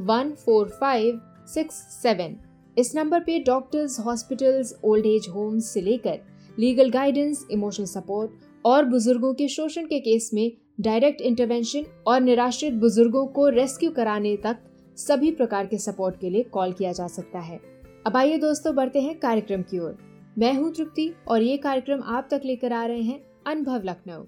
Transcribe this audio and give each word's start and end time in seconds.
One 0.00 0.30
four 0.44 0.68
five 0.70 1.20
six 1.46 1.74
seven 2.02 2.36
इस 2.76 2.94
number 2.96 3.20
पे 3.20 3.38
doctors 3.38 3.98
hospitals 4.00 4.72
old 4.84 5.06
age 5.06 5.26
homes 5.28 5.72
से 5.74 5.80
लेकर 5.80 6.18
लीगल 6.58 6.90
गाइडेंस 6.90 7.46
इमोशनल 7.50 7.86
सपोर्ट 7.86 8.30
और 8.64 8.84
बुज़ुर्गों 8.84 9.32
के 9.34 9.48
शोषण 9.48 9.86
के 9.86 10.00
केस 10.00 10.30
में 10.34 10.50
डायरेक्ट 10.80 11.20
इंटरवेंशन 11.20 11.84
और 12.06 12.20
निराश्रित 12.20 12.74
बुज़ुर्गों 12.74 13.26
को 13.26 13.48
रेस्क्यू 13.48 13.90
कराने 13.90 14.36
तक 14.36 14.58
सभी 14.98 15.30
प्रकार 15.32 15.66
के 15.66 15.78
सपोर्ट 15.78 16.20
के 16.20 16.30
लिए 16.30 16.42
कॉल 16.52 16.72
किया 16.72 16.92
जा 16.92 17.06
सकता 17.08 17.38
है। 17.38 17.60
अब 18.06 18.16
आइए 18.16 18.38
दोस्तों 18.38 18.74
बढ़ते 18.74 19.00
हैं 19.00 19.18
कार्यक्रम 19.18 19.62
की 19.62 19.78
ओर। 19.78 19.96
मैं 20.38 20.52
हूँ 20.54 20.72
तृप्ति 20.74 21.12
और 21.28 21.42
ये 21.42 21.56
कार्यक्रम 21.58 22.02
आप 22.06 22.28
तक 22.30 22.42
लेकर 22.44 22.72
आ 22.72 22.84
रहे 22.84 23.02
हैं 23.02 23.20
अनुभव 23.46 23.82
लखनऊ। 23.84 24.24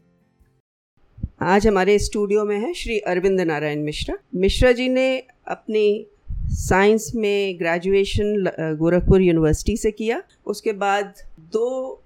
आज 1.43 1.67
हमारे 1.67 1.99
स्टूडियो 1.99 2.45
में 2.45 2.59
है 2.61 2.73
श्री 2.75 2.99
अरविंद 3.01 3.41
नारायण 3.41 3.81
मिश्रा। 3.83 4.15
मिश्रा 4.35 4.71
जी 4.73 4.89
ने 4.89 5.07
अपनी 5.49 6.07
साइंस 6.55 7.11
में 7.15 7.59
ग्रेजुएशन 7.59 8.77
गोरखपुर 8.79 9.23
यूनिवर्सिटी 9.23 9.77
से 9.77 9.91
किया। 9.91 10.21
उसके 10.47 10.73
बाद 10.75 11.15
दो 11.53 12.03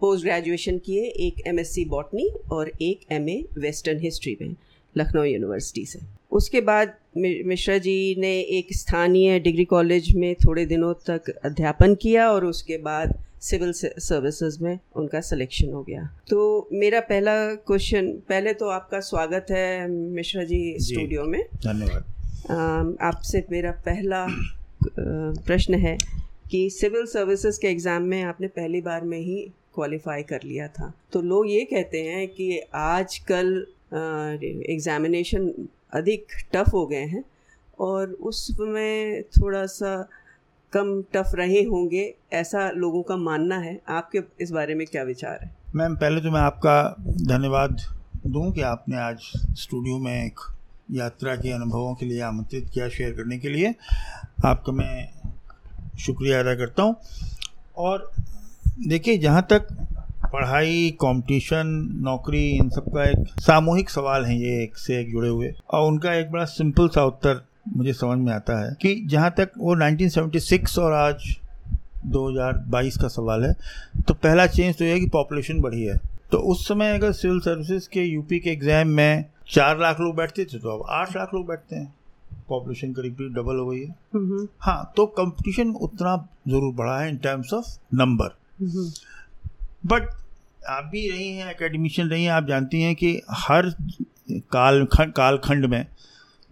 पोस्ट 0.00 0.24
ग्रेजुएशन 0.24 0.78
किए, 0.78 1.02
एक 1.02 1.42
एमएससी 1.46 1.84
बॉटनी 1.84 2.28
और 2.52 2.70
एक 2.82 3.12
एमए 3.12 3.36
वेस्टर्न 3.58 4.00
हिस्ट्री 4.00 4.36
में, 4.40 4.54
लखनऊ 4.96 5.24
यूनिवर्सिटी 5.24 5.84
से। 5.86 6.00
उसके 6.32 6.60
बाद 6.60 6.94
मिश्रा 7.16 7.78
जी 7.78 8.14
ने 8.18 8.32
एक 8.58 8.72
स्थानीय 8.74 9.38
डिग्री 9.40 9.64
कॉलेज 9.64 10.14
में 10.16 10.34
थोड़े 10.46 10.66
दिनों 10.66 10.94
तक 11.08 11.30
अध्यापन 11.44 11.94
किया 11.94 12.30
और 12.30 12.44
उसके 12.44 12.78
बाद 12.78 13.18
सिविल 13.42 13.72
सर्विसेज़ 13.74 14.62
में 14.62 14.78
उनका 14.96 15.20
सिलेक्शन 15.22 15.72
हो 15.72 15.82
गया। 15.82 16.02
तो 16.30 16.68
मेरा 16.72 17.00
पहला 17.02 17.32
क्वेश्चन 17.56 18.10
पहले 18.28 18.52
तो 18.54 18.68
आपका 18.70 19.00
स्वागत 19.02 19.46
है 19.50 19.88
मिश्रा 19.88 20.44
जी 20.44 20.76
स्टूडियो 20.80 21.24
में। 21.24 21.42
धन्यवाद। 21.56 22.96
आपसे 23.02 23.44
मेरा 23.50 23.70
पहला 23.86 24.26
प्रश्न 24.88 25.74
है 25.76 25.96
कि 26.50 26.68
सिविल 26.70 27.06
सर्विसेज़ 27.06 27.60
के 27.60 27.68
एग्ज़ाम 27.68 28.02
में 28.04 28.22
आपने 28.22 28.48
पहली 28.48 28.80
बार 28.80 29.04
में 29.04 29.18
ही 29.18 29.40
क्वालिफाई 29.74 30.22
कर 30.22 30.40
लिया 30.44 30.68
था। 30.68 30.92
तो 31.12 31.20
लोग 31.22 31.50
ये 31.50 31.64
कहते 31.64 32.02
हैं 32.02 32.26
कि 32.28 32.58
आज 32.74 33.18
कल 33.30 33.54
एग्ज़ामिनेशन 33.92 35.52
अधिक 35.92 36.32
टफ 36.52 36.72
हो 36.74 36.86
गए 36.86 37.04
हैं 37.06 37.24
और 37.80 38.12
उसमें 38.22 39.22
थोड़ा 39.36 39.64
सा 39.68 39.94
कम 40.72 41.02
टफ 41.02 41.30
रहे 41.34 41.62
होंगे, 41.62 42.14
ऐसा 42.32 42.70
लोगों 42.70 43.02
का 43.02 43.16
मानना 43.16 43.58
है। 43.58 43.80
आपके 43.88 44.20
इस 44.40 44.50
बारे 44.50 44.74
में 44.74 44.86
क्या 44.86 45.02
विचार 45.02 45.38
है? 45.42 45.56
मैम, 45.74 45.96
पहले 45.96 46.20
तो 46.20 46.30
मैं 46.30 46.40
आपका 46.40 46.96
धन्यवाद 47.00 47.76
दूँ 48.26 48.52
कि 48.52 48.60
आपने 48.60 48.96
आज 48.96 49.18
स्टूडियो 49.58 49.98
में 49.98 50.26
एक 50.26 50.40
यात्रा 50.90 51.36
के 51.36 51.52
अनुभवों 51.52 51.94
के 51.94 52.06
लिए 52.06 52.20
आमंत्रित 52.20 52.70
किया 52.74 52.88
शेयर 52.88 53.12
करने 53.12 53.38
के 53.38 53.48
लिए। 53.48 53.74
आपका 54.44 54.72
मैं 54.72 55.10
शुक्रिया 55.98 56.40
अदा 56.40 56.54
करता 56.54 56.82
हूँ। 56.82 56.96
और 57.76 58.10
देखिए, 58.88 59.18
जहाँ 59.18 59.46
तक 59.50 59.66
पढ़ाई 60.32 60.90
कंपटीशन 60.90 61.66
नौकरी, 62.02 62.48
इन 62.50 62.68
सब 62.68 62.84
का 62.84 63.04
एक 63.04 63.40
सामूहिक 63.40 63.90
सवाल 63.90 64.24
है, 64.24 64.40
ये 64.40 64.62
एक 64.62 64.76
से 64.76 65.00
एक 65.00 65.10
जुड़े 65.10 65.28
हुए। 65.28 65.54
और 65.70 65.92
उनका 65.92 66.14
एक 66.14 66.30
बड़ा 66.30 66.44
सिंपल 66.44 66.88
सा 66.88 67.04
उत्तर 67.04 67.44
मुझे 67.66 67.92
समझ 67.92 68.18
में 68.18 68.32
आता 68.32 68.58
है 68.60 68.74
कि 68.82 68.94
जहाँ 69.06 69.30
तक 69.30 69.52
वो 69.58 69.74
1976 69.76 70.78
और 70.78 70.92
आज 70.92 71.24
2022 72.12 72.96
का 73.00 73.08
सवाल 73.08 73.44
है 73.44 73.52
तो 74.08 74.14
पहला 74.14 74.46
चेंज 74.46 74.76
तो 74.78 74.84
ये 74.84 74.92
है 74.92 75.00
कि 75.00 75.08
पॉपुलेशन 75.08 75.60
बढ़ी 75.60 75.82
है। 75.82 75.96
तो 76.32 76.38
उस 76.50 76.66
समय 76.68 76.94
अगर 76.94 77.12
सिविल 77.12 77.40
सर्विसेज़ 77.40 77.88
के 77.92 78.02
यूपी 78.02 78.38
के 78.40 78.50
एग्ज़ाम 78.50 78.88
में 78.90 79.24
चार 79.50 79.78
लाख 79.80 80.00
लोग 80.00 80.16
बैठते 80.16 80.44
थे 80.44 80.58
तो 80.58 80.68
अब 80.70 80.84
आठ 80.90 81.16
लाख 81.16 81.34
लोग 81.34 81.46
बैठते 81.48 81.76
हैं। 81.76 81.92
पॉपुलेशन 82.48 82.92
करीब 82.92 83.14
करीब 83.14 83.34
डबल 83.34 83.58
हो 83.58 83.66
गई 83.66 83.80
है। 83.80 84.46
हाँ 84.60 84.92
तो 84.96 85.06
कंपटीशन 85.18 85.70
उतना 85.82 86.16
ज़रूर 86.48 86.74
बढ़ा 86.74 86.98
है 87.00 87.08
in 87.08 87.16
terms 87.18 87.52
of 87.54 87.66
number 87.94 88.36
but 89.86 90.08
आप 90.70 90.84
भी 90.92 91.08
रही 91.10 91.28
हैं 91.28 91.50
एकेडमिशियन 91.50 92.08
रही 92.08 92.24
हैं 92.24 92.32
आप 92.32 92.46
जानती 92.46 92.80
हैं 92.82 92.94
कि 92.94 93.20
हर 93.38 93.70
काल 94.52 94.84
खंड 94.92 95.12
कालखंड 95.12 95.66
में 95.66 95.84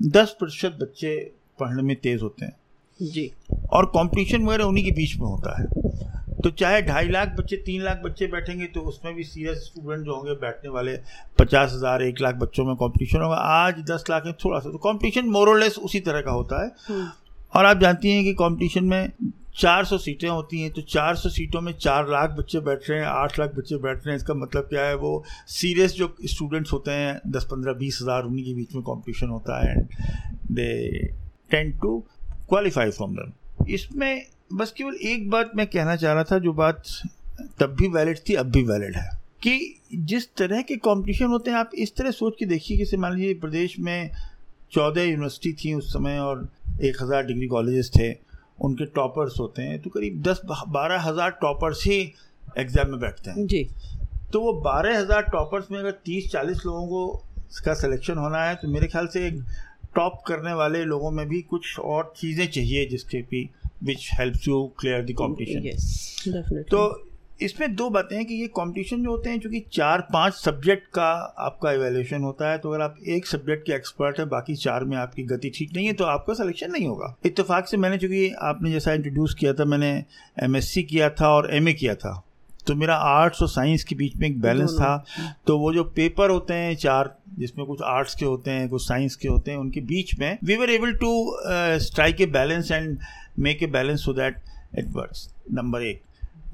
दस 0.01 0.35
प्रतिशत 0.39 0.79
बच्चे 0.81 1.17
पढ़ने 1.61 1.83
में 1.83 1.97
तेज 1.97 2.23
होते 2.23 2.45
हैं। 2.45 2.57
जी। 3.01 3.31
और 3.73 3.87
कंपटीशन 3.87 4.45
वगैरह 4.45 4.65
उन्हीं 4.65 4.85
के 4.85 4.91
बीच 4.91 5.17
में 5.17 5.27
होता 5.27 5.61
है। 5.61 5.67
तो 6.43 6.51
चाहे 6.51 6.81
ढाई 6.83 7.09
लाख 7.09 7.35
बच्चे 7.39 7.57
तीन 7.57 7.83
लाख 7.83 8.01
बच्चे 8.05 8.27
बैठेंगे 8.27 8.67
तो 8.67 8.81
उसमें 8.81 9.15
भी 9.15 9.25
सीरियस 9.25 9.59
स्टूडेंट 9.59 10.05
जो 10.05 10.15
होंगे 10.15 10.35
बैठने 10.37 10.71
वाले 10.71 10.97
पचास 11.39 11.73
हज़ार 11.73 12.03
एक 12.03 12.21
लाख 12.21 12.35
बच्चों 12.35 12.65
में 12.65 12.75
कंपटीशन 12.77 13.23
होगा। 13.23 13.37
आज 13.37 13.83
दस 13.91 14.05
लाख 14.11 14.27
में 14.27 14.33
थोड़ा 14.35 14.59
सा। 14.59 14.71
तो 14.71 14.79
कंपटीशन 14.81 15.27
मोरलेस 15.29 15.79
उसी 15.79 16.01
तरह 16.01 16.21
का 16.21 16.31
होता 16.31 16.63
है। 16.65 16.71
हम्म। 16.89 17.09
और 17.55 17.65
आप 17.65 17.79
जानती 17.79 18.11
हैं 18.11 18.25
कि 18.25 18.33
कंपटीशन 18.35 18.85
में 18.85 19.13
400 19.55 19.99
सीटें 19.99 20.29
होती 20.29 20.61
हैं 20.61 20.71
तो 20.71 20.83
400 20.85 21.29
सीटों 21.31 21.61
में 21.61 21.73
चार 21.75 22.09
लाख 22.09 22.31
बच्चे 22.31 22.61
बैठ 22.61 22.89
रहे 22.91 22.99
हैं, 22.99 23.07
आठ 23.07 23.39
लाख 23.39 23.55
बच्चे 23.55 23.77
बैठ 23.77 23.97
रहे 23.97 24.11
हैं। 24.11 24.17
इसका 24.17 24.35
मतलब 24.35 24.63
क्या 24.65 24.85
है? 24.85 24.95
वो 24.97 25.25
सीरियस 25.49 25.95
जो 25.95 26.15
स्टूडेंट्स 26.27 26.73
होते 26.73 26.91
हैं, 26.91 27.21
दस, 27.29 27.45
पंद्रह, 27.45 27.73
बीस 27.75 27.99
हज़ार, 28.03 28.25
उन्हीं 28.25 28.45
के 28.45 28.55
बीच 28.55 28.75
में 28.75 28.83
कंपटीशन 28.85 29.29
होता 29.29 29.61
है 29.61 29.73
and 29.73 29.87
they 30.51 30.99
tend 31.51 31.73
to 31.79 31.99
qualify 32.49 32.91
from 32.91 33.15
them 33.17 33.65
इसमें 33.69 34.27
बस 34.53 34.73
केवल 34.73 34.95
एक 35.07 35.29
बात 35.31 35.51
मैं 35.57 35.67
कहना 35.67 35.97
चाह 35.97 36.13
रहा 36.13 36.25
था, 36.25 36.39
जो 36.39 36.53
बात 36.53 36.83
तब 37.61 37.75
भी 37.75 37.89
वैलिड 37.89 38.19
थी, 38.29 38.35
अब 38.35 38.47
भी 38.47 38.63
वैलिड 38.63 38.97
है। 38.97 39.09
कि 39.43 39.81
जिस 39.95 40.27
तरह 40.37 40.63
के 40.63 40.77
कंपटीशन 40.79 41.27
होते 41.27 41.51
हैं, 41.51 41.59
आप 41.59 41.71
इस 41.75 41.95
तरह 41.97 42.11
सोच 42.11 42.35
के 42.39 42.47
देखिए 42.47 42.85
कि 42.85 42.97
मान 42.97 43.15
लीजिए 43.15 43.35
प्रदेश 43.35 43.79
में 43.81 44.11
चौदह 44.73 45.03
यूनिवर्सिटी 45.03 45.53
थी 45.55 45.75
उस 45.75 45.93
समय 45.93 46.19
और 46.19 46.49
एक 46.83 47.03
हज़ार 47.03 47.27
डिग्री 47.27 47.47
कॉलेजेस 47.47 47.91
थे। 47.91 48.11
उनके 48.61 48.85
टॉपर्स 48.95 49.39
होते 49.41 49.63
हैं 49.63 49.81
तो 49.83 49.91
करीब 49.91 50.21
दस 50.23 50.41
बारह 50.47 51.01
हज़ार 51.01 51.31
टॉपर्स 51.41 51.85
ही 51.87 51.99
एग्ज़ाम 52.59 52.91
में 52.91 52.99
बैठते 53.01 53.31
हैं। 53.31 53.47
जी। 53.47 53.63
तो 54.33 54.41
वो 54.41 54.53
बारह 54.63 54.99
हज़ार 54.99 55.23
टॉपर्स 55.33 55.71
में 55.71 55.79
अगर 55.79 55.91
तीस 56.05 56.31
चालीस 56.33 56.65
लोगों 56.67 56.87
को 56.87 57.23
इसका 57.51 57.75
सिलेक्शन 57.77 58.19
होना 58.19 58.45
है 58.45 58.55
तो 58.55 58.69
मेरे 58.69 58.87
ख्याल 58.87 59.07
से 59.07 59.31
टॉप 59.95 60.23
करने 60.27 60.53
वाले 60.55 60.85
लोगों 60.85 61.11
में 61.11 61.27
भी 61.29 61.41
कुछ 61.51 61.79
और 61.81 62.13
चीज़ें 62.17 62.47
चाहिए 62.49 62.85
जिसके 62.87 63.23
भी 63.31 63.49
which 63.85 64.09
helps 64.19 64.49
you 64.49 64.63
clear 64.81 65.05
the 65.05 65.15
competition 65.19 66.63
तो 66.71 66.89
इसमें 67.43 67.75
दो 67.75 67.89
बातें 67.91 68.17
हैं 68.17 68.25
कि 68.27 68.35
ये 68.35 68.47
कंपटीशन 68.47 69.03
जो 69.03 69.11
होते 69.11 69.31
हैं 69.31 69.41
चूँकि 69.41 69.61
चार 69.73 70.01
पाँच 70.13 70.35
सब्जेक्ट 70.35 70.87
का 70.95 71.11
आपका 71.39 71.73
एवेल्यूशन 71.73 72.23
होता 72.23 72.51
है 72.51 72.59
तो 72.59 72.71
अगर 72.71 72.83
आप 72.85 72.97
एक 73.09 73.27
सब्जेक्ट 73.27 73.67
के 73.67 73.73
एक्सपर्ट 73.73 74.19
है 74.19 74.25
बाकी 74.29 74.55
चार 74.57 74.85
में 74.85 74.97
आपकी 74.97 75.23
गति 75.25 75.51
ठीक 75.51 75.75
नहीं 75.77 75.87
है 75.87 75.93
तो 75.93 76.05
आपका 76.05 76.35
सिलेक्शन 76.35 76.73
नहीं 76.73 76.87
होगा। 76.87 77.15
इतफाक 77.27 77.69
से 77.69 77.77
मैंने 77.77 77.99
चूँकि 77.99 78.31
आपने 78.43 78.73
जैसा 78.73 78.93
इंट्रोड्यूस 78.93 79.35
किया 79.35 79.53
था 79.53 79.65
मैंने 79.65 79.93
एमएससी 80.43 80.83
किया 80.83 81.11
था 81.11 81.29
और 81.29 81.55
एमए 81.55 81.73
किया 81.73 81.95
था 81.95 82.23
तो 82.67 82.75
मेरा 82.75 82.95
आर्ट्स 82.95 83.43
और 83.43 83.49
साइंस 83.49 83.85
के 83.85 83.95
बीच 83.97 84.17
में 84.17 84.27
एक 84.29 84.41
बैलेंस 84.41 84.73
था। 84.73 85.05
तो 85.47 85.59
वो 85.59 85.73
जो 85.75 85.85
पेपर 85.97 86.31
होते 86.31 86.55
हैं 86.55 86.75
चार 86.77 87.15
जिसमें 87.39 87.67
कुछ 87.67 87.83
आर्ट्स 87.83 88.15
के 88.15 88.25
होते 88.25 88.51
हैं 88.51 88.69
कुछ 88.69 88.83
साइंस 88.83 89.17
के 89.17 89.29
होते 89.29 89.51
हैं 89.51 89.59
उनके 89.59 89.81
बीच 89.81 90.19
में 90.19 90.39
we 90.45 90.57
were 90.57 90.71
able 90.71 90.93
to 90.95 91.13
strike 91.85 92.21
a 92.21 92.27
balance 92.27 92.71
and 92.71 92.99
make 93.39 93.63
a 93.63 93.67
balance 93.69 94.05
so 94.05 94.13
that 94.13 94.37
it 94.79 94.89
works 94.93 95.29
number 95.53 95.83
एक। 95.83 96.03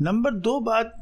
नंबर 0.02 0.30
दो 0.36 0.58
बात 0.60 0.92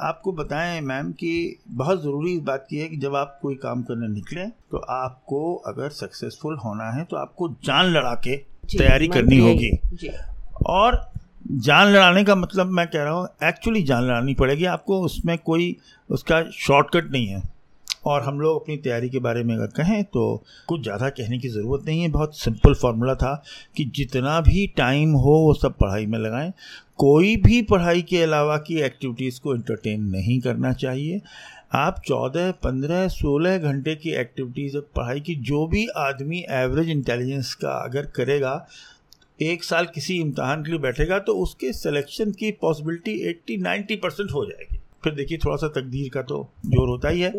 आपको 0.00 0.32
बताएँ 0.32 0.80
मैम 0.80 1.12
कि 1.12 1.58
बहुत 1.68 2.02
ज़रूरी 2.02 2.32
इस 2.32 2.42
बात 2.42 2.66
की 2.70 2.76
है 2.76 2.88
कि 2.88 2.96
जब 2.96 3.14
आप 3.16 3.38
कोई 3.42 3.54
काम 3.54 3.82
करने 3.82 4.08
निकले 4.08 4.44
तो 4.46 4.78
आपको 4.78 5.54
अगर 5.66 5.90
सक्सेसफुल 5.90 6.56
होना 6.56 6.90
है 6.90 7.04
तो 7.04 7.16
आपको 7.16 7.48
जान 7.64 7.86
लड़ा 7.86 8.14
के 8.14 8.36
तैयारी 8.76 9.08
करनी 9.08 9.38
होगी। 9.38 9.70
और 10.66 11.00
जान 11.50 11.88
लड़ाने 11.88 12.24
का 12.24 12.34
मतलब 12.34 12.66
मैं 12.66 12.86
कह 12.86 13.02
रहा 13.02 13.12
हूँ 13.12 13.28
एक्चुअली 13.44 13.82
जान 13.82 14.04
लड़ानी 14.04 14.34
पड़ेगी 14.34 14.64
आपको 14.64 15.00
उसमें 15.00 15.36
कोई 15.38 15.76
उसका 16.10 16.42
शॉर्टकट 16.50 17.10
नहीं 17.10 17.26
है। 17.26 17.42
और 18.06 18.22
हम 18.22 18.40
लोग 18.40 18.62
अपनी 18.62 18.76
तैयारी 18.76 19.08
के 19.10 19.18
बारे 19.18 19.42
में 19.44 19.54
अगर 19.54 19.66
कहें 19.76 20.02
तो 20.06 20.24
कुछ 20.68 20.82
ज़्यादा 20.82 21.08
कहने 21.10 21.38
की 21.38 21.48
ज़रूरत 21.48 21.84
नहीं 21.86 22.02
है। 22.02 22.08
बहुत 22.10 22.38
सिंपल 22.38 22.74
फार्मूला 22.74 23.14
था 23.14 23.34
कि 23.76 23.84
जितना 23.96 24.40
भी 24.40 24.66
टाइम 24.76 25.12
हो, 25.14 25.38
वो 25.38 25.54
सब 25.54 25.76
पढ़ाई 25.76 26.06
में 26.06 26.18
लगाएँ। 26.18 26.52
कोई 26.98 27.36
भी 27.36 27.60
पढ़ाई 27.64 28.02
के 28.02 28.22
अलावा 28.22 28.56
की 28.58 28.80
एक्टिविटीज़ 28.82 29.40
को 29.40 29.54
इंटरटेन 29.54 30.04
नहीं 30.10 30.40
करना 30.40 30.72
चाहिए। 30.74 31.20
आप 31.74 32.00
चौदह, 32.06 32.50
पंद्रह, 32.64 33.06
सोलह 33.10 33.58
घंटे 33.60 33.94
की 33.94 34.10
एक्टिविटीज़ 34.16 34.76
पढ़ाई 34.96 35.20
की 35.20 35.34
जो 35.42 35.66
भी 35.66 35.86
आदमी 35.98 36.44
एवरेज 36.52 36.88
इंटेलिजेंस 36.90 37.54
का 37.54 37.72
अगर 37.84 38.06
करेगा, 38.16 38.66
एक 39.42 39.64
साल 39.64 39.86
किसी 39.94 40.14
इम्तहान 40.20 40.62
के 40.64 40.70
लिए 40.70 40.80
बैठेगा 40.80 41.18
तो 41.18 41.32
उसके 41.38 41.72
सिलेक्शन 41.74 42.30
की 42.32 42.50
पॉसिबिलिटी 42.60 43.12
एट्टी 43.28 43.56
नाइन्टी 43.58 43.96
परसेंट 43.96 44.30
हो 44.32 44.44
जाएगी। 44.44 44.78
फिर 45.04 45.14
देखिए 45.14 45.38
थोड़ा 45.38 45.56
सा 45.56 45.68
तकदीर 45.70 46.10
का 46.14 46.22
तो 46.22 46.38
ज़ोर 46.66 46.88
होता 46.88 47.08
ही 47.08 47.20
है। 47.20 47.32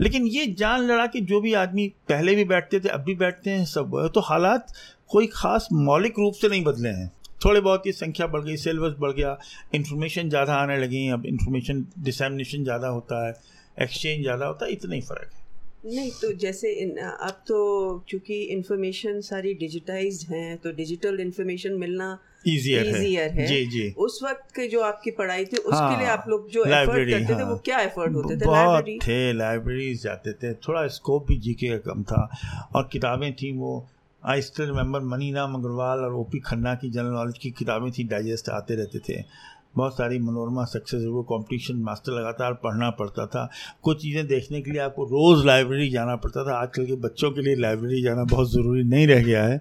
लेकिन 0.00 0.26
ये 0.26 0.46
जान 0.58 0.86
लड़ा 0.86 1.06
कि 1.06 1.20
जो 1.22 1.40
भी 1.40 1.52
आदमी 1.54 1.86
पहले 2.08 2.34
भी 2.34 2.44
बैठते 2.44 2.80
थे 2.80 2.88
अब 2.88 3.00
भी 3.00 3.14
बैठते 3.16 3.50
हैं 3.50 3.64
सब 3.66 4.10
तो 4.14 4.20
हालात 4.20 4.72
कोई 5.10 5.26
ख़ास 5.32 5.68
मौलिक 5.72 6.18
रूप 6.18 6.34
से 6.34 6.48
नहीं 6.48 6.64
बदले 6.64 6.88
हैं। 6.88 7.10
थोड़े 7.44 7.60
बहुत 7.60 7.86
ये 7.86 7.92
संख्या 7.92 8.26
बढ़ 8.26 8.42
गई 8.42 8.56
सिलेबस 8.56 8.94
बढ़ 9.00 9.12
गया 9.12 9.36
इन्फॉर्मेशन 9.74 10.28
ज़्यादा 10.28 10.54
आने 10.54 10.76
लगी 10.78 11.08
अब 11.10 11.26
इन्फॉर्मेशन 11.26 11.84
डिसमिनेशन 12.00 12.64
ज़्यादा 12.64 12.88
होता 12.88 13.26
है 13.26 13.34
एक्सचेंज 13.78 14.22
ज़्यादा 14.22 14.46
होता 14.46 14.66
है 14.66 14.72
इतना 14.72 14.94
ही 14.94 15.00
फ़र्क 15.00 15.30
है। 15.32 15.42
नहीं 15.86 16.10
तो 16.20 16.32
जैसे 16.34 16.72
इन, 16.72 16.96
अब 16.96 17.42
तो 17.48 18.04
चूँकि 18.08 18.42
इन्फॉर्मेशन 18.52 19.20
सारी 19.20 19.52
डिजिटाइज 19.54 20.26
हैं 20.30 20.56
तो 20.58 20.72
डिजिटल 20.72 21.20
इन्फॉर्मेशन 21.20 21.72
मिलना 21.78 22.18
इजियर 22.46 22.86
है, 22.86 23.28
है। 23.28 23.46
जी 23.46 23.66
जी। 23.66 23.94
उस 23.98 24.20
वक्त 24.22 24.54
के 24.56 24.68
जो 24.68 24.80
आपकी 24.80 25.10
पढ़ाई 25.10 25.44
थी 25.44 25.56
उसके 25.56 25.76
हाँ, 25.76 25.98
लिए 25.98 26.08
आप 26.08 26.24
लोग 26.28 26.50
जो 26.50 26.64
एफर्ट 26.64 27.10
करते 27.10 27.32
हाँ, 27.32 27.42
थे 27.42 27.44
वो 27.44 27.56
क्या 27.56 27.78
एफर्ट 27.78 28.14
होते 28.14 28.36
थे? 28.36 28.46
बहुत 28.46 28.84
थे 28.84 29.32
लाइब्रेरी 29.32 29.94
जाते 29.94 30.32
थे। 30.32 30.54
थोड़ा 30.54 30.86
स्कोप 30.86 31.26
भी 31.26 31.36
जीके 31.36 31.68
का 31.68 31.92
कम 31.92 32.02
था। 32.02 32.30
और 32.74 32.88
किताबें 32.92 33.32
थी 33.32 33.52
वो। 33.52 33.88
I 34.26 34.42
still 34.42 34.66
remember 34.66 35.00
Mani 35.00 35.32
Ram 35.32 35.54
Agarwal 35.54 35.98
और 35.98 36.14
ओपी 36.14 36.38
खन्ना 36.38 36.74
की 36.74 36.90
जनरल 36.90 37.06
नॉलेज 37.06 37.38
की 37.38 37.50
किताबें 37.50 37.90
थी 37.92 38.04
डाइजेस्ट 38.04 38.48
आते 38.48 38.74
रहते 38.74 38.98
थे। 38.98 39.24
बहुत 39.76 39.94
सारी 39.94 40.18
मनोरमा 40.18 40.64
सक्सेस 40.64 41.04
वो 41.04 41.22
कंपटीशन 41.22 41.76
मास्टर 41.84 42.12
लगातार 42.12 42.52
पढ़ना 42.64 42.90
पड़ता 42.90 43.26
था। 43.26 43.48
कुछ 43.82 44.00
चीज़ें 44.02 44.26
देखने 44.26 44.60
के 44.62 44.70
लिए 44.70 44.80
आपको 44.80 45.04
रोज़ 45.04 45.44
लाइब्रेरी 45.46 45.88
जाना 45.90 46.16
पड़ता 46.16 46.44
था। 46.44 46.56
आजकल 46.56 46.86
के 46.86 46.96
बच्चों 46.98 47.30
के 47.30 47.42
लिए 47.42 47.56
लाइब्रेरी 47.56 48.02
जाना 48.02 48.24
बहुत 48.24 48.52
ज़रूरी 48.52 48.82
नहीं 48.84 49.06
रह 49.06 49.22
गया 49.22 49.42
है। 49.44 49.60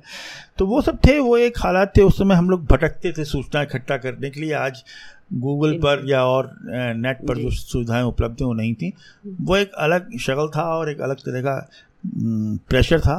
तो 0.57 0.65
वो 0.67 0.81
सब 0.81 0.97
थे 1.07 1.17
वो 1.19 1.37
एक 1.37 1.57
हालात 1.59 1.93
थे। 1.97 2.01
उस 2.01 2.17
समय 2.17 2.35
हम 2.35 2.49
लोग 2.49 2.65
भटकते 2.65 3.11
थे 3.11 3.25
सूचना 3.25 3.61
इकट्ठा 3.61 3.97
करने 3.97 4.29
के 4.29 4.41
लिए। 4.41 4.53
आज 4.55 4.83
गूगल 5.35 5.73
पर 5.77 6.03
या 6.05 6.23
और 6.25 6.51
नेट 6.63 7.27
पर 7.27 7.37
जो। 7.37 7.49
सुविधाएँ 7.51 8.03
उपलब्ध 8.03 8.41
हैं 8.41 8.47
वो 8.47 8.53
नहीं 8.53 8.73
थी। 8.75 8.93
वो 9.41 9.55
एक 9.57 9.71
अलग 9.79 10.17
शक्ल 10.19 10.47
था 10.55 10.63
और 10.75 10.91
एक 10.91 11.01
अलग 11.01 11.17
तरह 11.19 11.41
का 11.41 11.55
प्रेशर 12.69 12.99
था। 12.99 13.15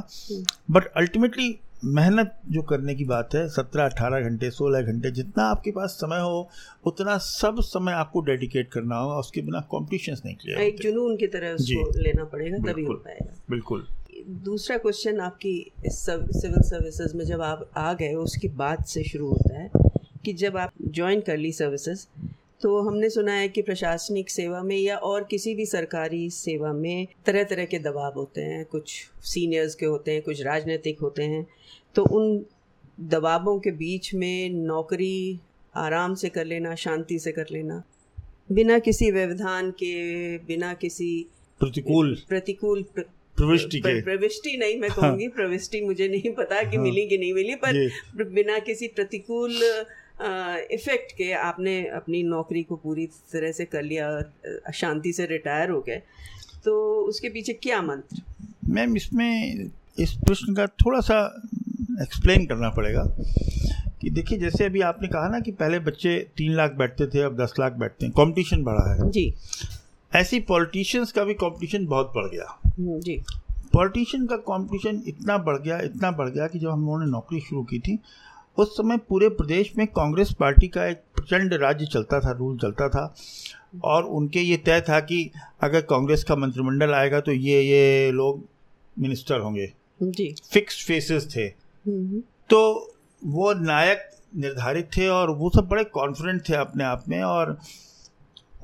बट। 0.71 0.87
अल्टीमेटली 0.97 1.49
मेहनत 1.85 2.35
जो 2.51 2.63
करने 2.63 2.95
की 2.95 3.05
बात 3.05 3.35
है 3.35 3.49
सत्रह 3.49 3.85
अठारह 3.85 4.21
घंटे 4.21 4.51
सोलह 4.51 4.83
घंटे 4.83 5.11
जितना 5.11 5.45
आपके 5.45 5.71
पास 5.71 5.91
समय 6.01 6.21
हो 6.21 6.49
उतना 6.87 7.17
सब 7.19 7.61
समय 7.61 7.93
आपको 7.93 8.21
डेडिकेट 8.21 8.71
करना 8.71 8.97
होगा 8.97 9.17
उसके 9.17 9.41
बिना 9.41 9.61
कॉम्पिटिशन 9.71 10.17
नहीं 10.25 10.37
क्लियर 10.37 10.61
एक 10.61 10.81
जुनून 10.81 11.17
की 11.17 11.27
तरह 11.27 11.53
उसको 11.53 12.01
लेना 12.01 12.25
पड़ेगा 12.25 12.59
तभी 12.73 12.85
हो 12.85 12.95
पाएगा। 12.95 13.35
बिल्कुल। 13.51 13.87
दूसरा 14.45 14.77
क्वेश्चन 14.79 15.21
आपकी 15.21 15.55
सिविल 15.89 16.63
सर्विसेज़ 16.63 17.17
में 17.17 17.25
जब 17.25 17.43
आप 17.43 17.71
आ 17.77 17.93
गए 17.93 18.15
उसके 18.15 18.49
बाद 18.49 18.85
से 18.85 19.03
शुरू 19.05 19.29
होता 19.29 19.59
है 19.59 19.71
कि 20.25 20.33
जब 20.33 20.57
आप 20.57 20.73
ज्वाइन 20.91 21.21
कर 21.21 21.37
ली 21.37 21.53
सर्विसेज़ 21.53 22.07
तो 22.65 22.79
हमने 22.81 23.09
सुना 23.11 23.33
है 23.33 23.49
कि 23.49 23.63
प्रशासनिक 23.63 24.31
सेवा 24.31 24.63
में 24.63 24.77
या 24.77 24.97
और 24.97 25.25
किसी 25.31 25.55
भी 25.55 25.65
सरकारी 25.67 26.31
सेवा 26.31 26.73
में 26.73 27.07
तरह 27.27 27.43
तरह 27.45 27.65
के 27.65 27.79
दबाव 27.79 28.13
होते 28.13 28.41
हैं। 28.41 28.65
कुछ 28.65 28.93
सीनियर्स 29.23 29.75
के 29.75 29.87
होते 29.87 30.13
हैं 30.13 30.23
कुछ 30.23 30.41
राजनीतिक 30.43 31.01
होते 31.01 31.23
हैं। 31.23 31.47
तो 31.95 32.03
उन 32.03 32.45
दबावों 33.01 33.59
के 33.61 33.71
बीच 33.71 34.15
में 34.15 34.51
नौकरी 34.51 35.41
आराम 35.75 36.15
से 36.15 36.29
कर 36.29 36.45
लेना 36.45 36.75
शांति 36.75 37.19
से 37.19 37.33
कर 37.33 37.47
लेना 37.53 37.83
बिना 38.53 38.79
किसी 38.79 39.11
व्यवधान 39.11 39.71
के 39.71 39.93
बिना 40.39 40.73
किसी 40.75 41.27
प्रतिकूल। 41.61 42.17
प्रतिकूल 42.29 42.83
प्र, 42.95 43.03
प्रविष्टि 43.37 43.79
के। 43.79 44.01
प्रविष्टि 44.03 44.57
नहीं 44.57 44.79
मैं 44.81 44.91
कहूँगी 44.91 45.25
हाँ। 45.25 45.33
प्रविष्टि 45.37 45.81
मुझे 45.81 46.09
नहीं 46.09 46.33
पता 46.33 46.63
कि 46.63 46.77
हाँ, 46.77 46.85
मिली 46.85 47.07
कि 47.07 47.19
नहीं 47.19 47.33
मिली 47.35 47.55
पर 47.55 48.25
बिना 48.25 48.59
किसी 48.59 48.89
प्रतिकूल 48.89 49.53
इफ़ेक्ट 50.71 51.13
के 51.13 51.33
आपने 51.33 51.87
अपनी 51.87 52.23
नौकरी 52.23 52.63
को 52.63 52.77
पूरी 52.77 53.07
तरह 53.07 53.53
से 53.53 53.65
कर 53.65 53.83
लिया 53.83 54.09
और 54.09 54.33
शांति 54.75 55.13
से 55.13 55.27
रिटायर 55.27 55.71
हो 55.71 55.81
गए। 55.81 56.03
तो 56.65 57.01
उसके 57.05 57.29
पीछे 57.29 57.53
क्या 57.53 57.83
मंत्र? 57.83 58.23
मैम 58.69 58.97
इसमें 58.97 59.65
इस 59.99 60.13
प्रश्न 60.13 60.55
का 60.55 60.67
थोड़ा 60.67 61.01
सा 61.01 61.43
एक्सप्लेन 62.03 62.47
करना 62.47 62.71
पड़ेगा 62.71 63.05
कि 64.01 64.11
देखिए 64.11 64.39
जैसे 64.39 64.65
अभी 64.65 64.81
आपने 64.81 65.09
कहा 65.09 65.29
ना 65.29 65.41
कि 65.41 65.53
पहले 65.53 65.79
बच्चे 65.79 66.27
तीन 66.37 66.53
लाख 66.53 66.73
बैठते 66.73 67.07
थे 67.07 67.23
अब 67.23 67.43
दस 67.43 67.55
लाख 67.61 67.73
बैठते 67.73 68.07
हैं। 68.07 68.15
कंपटीशन 68.17 68.63
बढ़ा 68.63 68.95
है। 68.95 69.11
जी। 69.11 69.35
ऐसी 70.17 70.41
पॉलिटिशियंस 70.41 71.13
का 71.13 71.25
भी 71.25 71.35
कंपटीशन 71.35 71.87
बहुत 71.87 72.13
बढ़ 72.17 72.25
गया। 72.25 72.61
हम्म, 72.67 73.01
जी। 73.01 73.23
पॉलिटिशियन 73.73 74.27
का 74.27 74.37
कंपटीशन 74.37 75.03
इतना 75.07 75.39
बढ़ 75.39 75.59
गया 75.59 75.79
इतना 75.79 76.11
बढ़ 76.11 76.29
गया 76.29 76.47
कि 76.47 76.59
जब 76.59 76.69
हम 76.69 76.81
लोगों 76.81 77.01
ने 77.01 77.07
नौकरी 77.07 77.41
शुरू 77.41 77.63
की 77.63 77.79
थी 77.79 77.99
उस 78.59 78.77
समय 78.77 78.97
पूरे 78.97 79.29
प्रदेश 79.29 79.73
में 79.79 79.87
कांग्रेस 79.87 80.33
पार्टी 80.33 80.69
का 80.69 80.87
एक 80.87 81.03
प्रचंड 81.17 81.55
राज्य 81.55 81.87
चलता 81.87 82.21
था 82.21 82.31
रूल 82.31 82.57
चलता 82.59 82.89
था। 82.89 83.15
और 83.85 84.05
उनके 84.05 84.41
ये 84.41 84.57
तय 84.57 84.81
था 84.81 85.01
कि 85.01 85.31
अगर 85.63 85.81
कांग्रेस 85.81 86.25
का 86.25 86.37
मंत्रिमंडल 86.37 86.91
आएगा 86.91 87.21
तो 87.21 87.33
ये 87.33 87.61
ये 87.63 88.11
लोग 88.11 88.45
मिनिस्टर 88.99 89.41
होंगे। 89.41 89.73
जी। 90.03 90.35
फिक्स्ड 90.53 90.87
फेसेस 90.87 91.27
थे। 91.37 91.49
तो 92.51 92.93
वो 93.25 93.53
नायक 93.55 94.11
निर्धारित 94.37 94.89
थे 94.97 95.09
और 95.09 95.31
वो 95.31 95.51
सब 95.51 95.69
बड़े 95.69 95.85
कॉन्फिडेंट 95.85 96.49
थे 96.49 96.55
अपने 96.55 96.85
आप 96.85 97.05
में 97.09 97.23
और 97.23 97.59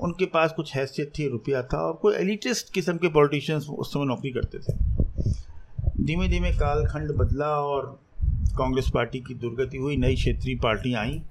उनके 0.01 0.25
पास 0.25 0.53
कुछ 0.53 0.75
हैसियत 0.75 1.11
थी 1.19 1.27
रुपया 1.29 1.61
था 1.63 1.77
और 1.77 1.93
कोई 1.93 2.15
एलिटिस्ट 2.15 2.73
किस्म 2.73 2.97
के 2.97 3.09
पॉलिटिशियंस 3.09 3.67
उस 3.69 3.93
समय 3.93 4.05
नौकरी 4.05 4.31
करते 4.31 4.59
थे। 4.59 4.73
धीमे 6.03 6.27
धीमे 6.27 6.51
कालखंड 6.51 7.11
बदला 7.11 7.47
और 7.47 7.99
कांग्रेस 8.57 8.89
पार्टी 8.93 9.19
की 9.19 9.33
दुर्गति 9.33 9.77
हुई 9.77 9.97
नई 9.97 10.15
क्षेत्रीय 10.15 10.55
पार्टियाँ 10.55 11.01
आई 11.01 11.21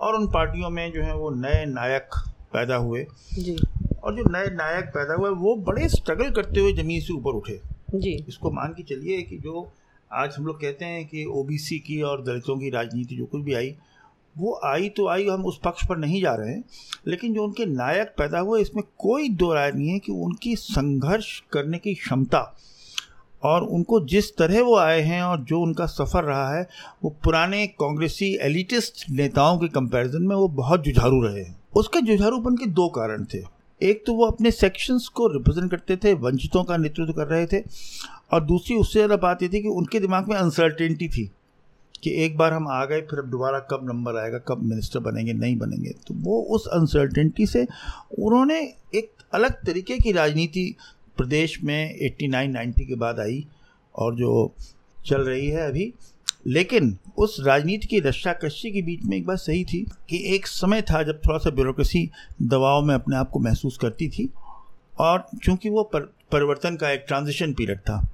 और 0.00 0.14
उन 0.14 0.26
पार्टियों 0.26 0.70
में 0.70 0.90
जो 0.92 1.02
है 1.02 1.14
वो 1.14 1.30
नए 1.30 1.64
नायक 1.66 2.18
पैदा 2.52 2.76
हुए। 2.76 3.06
जी। 3.34 3.56
और 4.04 4.16
जो 4.16 4.22
नए 4.30 4.50
नायक 4.54 4.84
पैदा 4.86 5.14
हुए 5.14 5.30
वो 5.30 5.54
बड़े 5.56 5.88
स्ट्रगल 5.88 6.30
करते 6.30 6.60
हुए 6.60 6.72
ज़मीन 6.72 7.00
से 7.00 7.12
ऊपर 7.12 7.30
उठे। 7.30 7.60
जी। 7.94 8.12
इसको 8.28 8.50
मान 8.50 8.72
के 8.72 8.82
चलिए 8.82 9.22
कि 9.22 9.38
जो 9.38 9.72
आज 10.10 10.34
हम 10.38 10.46
लोग 10.46 10.60
कहते 10.60 10.84
हैं 10.84 11.06
कि 11.06 11.24
ओबीसी 11.24 11.78
की 11.78 12.00
और 12.02 12.22
दलितों 12.24 12.56
की 12.58 12.70
राजनीति 12.70 13.16
जो 13.16 13.24
कुछ 13.24 13.42
भी 13.42 13.54
आई 13.54 13.74
वो 14.38 14.60
आई 14.64 14.88
तो 14.88 15.06
आई 15.08 15.26
हम 15.28 15.44
उस 15.44 15.60
पक्ष 15.64 15.86
पर 15.86 15.96
नहीं 15.96 16.20
जा 16.22 16.34
रहे 16.34 16.50
हैं। 16.50 16.64
लेकिन 17.06 17.34
जो 17.34 17.44
उनके 17.44 17.66
नायक 17.66 18.14
पैदा 18.18 18.38
हुए 18.38 18.60
इसमें 18.60 18.82
कोई 18.98 19.28
दो 19.28 19.52
राय 19.54 19.72
नहीं 19.72 19.88
है 19.88 19.98
कि 19.98 20.12
उनकी 20.12 20.54
संघर्ष 20.56 21.38
करने 21.52 21.78
की 21.78 21.94
क्षमता 21.94 22.40
और 23.46 23.64
उनको 23.66 24.00
जिस 24.06 24.30
तरह 24.36 24.62
वो 24.62 24.76
आए 24.78 25.00
हैं 25.02 25.22
और 25.22 25.40
जो 25.42 25.60
उनका 25.60 25.86
सफ़र 25.88 26.24
रहा 26.24 26.48
है, 26.50 26.66
वो 27.04 27.10
पुराने 27.24 27.66
कांग्रेसी 27.66 28.32
एलिटिस्ट 28.42 29.04
नेताओं 29.10 29.58
के 29.58 29.68
कंपैरिजन 29.70 30.22
में 30.22 30.34
वो 30.36 30.48
बहुत 30.56 30.84
जुझारू 30.84 31.22
रहे 31.22 31.42
हैं। 31.42 31.56
उसके 31.76 32.00
जुझारूपन 32.02 32.56
के 32.56 32.66
दो 32.72 32.88
कारण 32.90 33.24
थे। 33.24 33.42
एक 33.80 34.02
तो 34.06 34.14
वो 34.14 34.26
अपने 34.26 34.50
सेक्शंस 34.52 35.08
को 35.08 35.26
रिप्रेजेंट 35.28 35.70
करते 35.70 35.96
थे, 35.96 36.12
वंचितों 36.14 36.62
का 36.64 36.76
नेतृत्व 36.76 37.12
कर 37.12 37.26
रहे 37.26 37.46
थे 37.46 37.62
और 38.32 38.44
दूसरी 38.44 38.76
उससे 38.76 38.92
ज़्यादा 38.92 39.16
बात 39.18 39.42
ये 39.42 39.48
थी 39.48 39.60
कि 39.62 39.68
उनके 39.70 40.00
दिमाग 40.00 40.28
में 40.28 40.36
अनसर्टेनिटी 40.36 41.08
थी 41.08 41.30
कि 42.02 42.10
एक 42.24 42.36
बार 42.38 42.52
हम 42.52 42.68
आ 42.68 42.84
गए, 42.84 43.00
फिर 43.00 43.18
अब 43.18 43.30
दोबारा 43.30 43.58
कब 43.70 43.86
नंबर 43.88 44.16
आएगा, 44.16 44.38
कब 44.38 44.62
मिनिस्टर 44.62 45.00
बनेंगे, 45.00 45.32
नहीं 45.34 45.56
बनेंगे। 45.58 45.90
तो 46.06 46.14
वो 46.14 46.40
उस 46.50 46.66
अनसर्टेनिटी 46.72 47.46
से 47.46 47.66
उन्होंने 48.18 48.60
एक 48.94 49.10
अलग 49.34 49.64
तरीके 49.66 49.96
की 49.98 50.12
राजनीति 50.12 50.74
प्रदेश 51.16 51.62
में 51.64 51.98
89 52.00 52.52
90 52.52 52.86
के 52.86 52.94
बाद 52.94 53.20
आई 53.20 53.46
और 53.94 54.14
जो 54.14 54.54
चल 55.06 55.22
रही 55.22 55.46
है 55.46 55.68
अभी। 55.68 55.92
लेकिन 56.46 56.96
उस 57.18 57.36
राजनीति 57.40 57.86
की 57.86 58.00
रस्साकशी 58.00 58.70
के 58.70 58.82
बीच 58.82 59.02
में 59.04 59.16
एक 59.16 59.26
बात 59.26 59.38
सही 59.38 59.64
थी 59.64 59.86
कि 60.10 60.34
एक 60.34 60.46
समय 60.46 60.82
था 60.82 61.02
जब 61.02 61.20
थोड़ा 61.26 61.38
सा 61.38 61.50
ब्यूरोक्रेसी 61.50 62.10
दबाव 62.42 62.82
में 62.82 62.94
अपने 62.94 63.16
आप 63.16 63.30
को 63.30 63.38
महसूस 63.38 63.78
करती 63.78 64.08
थी 64.08 64.28
और 64.98 65.26
चूँकि 65.44 65.70
वो 65.70 65.82
पर, 65.82 66.00
परिवर्तन 66.32 66.76
का 66.76 66.90
एक 66.90 67.04
ट्रांजिशन 67.08 67.52
पीरियड 67.52 67.78
था। 67.78 68.08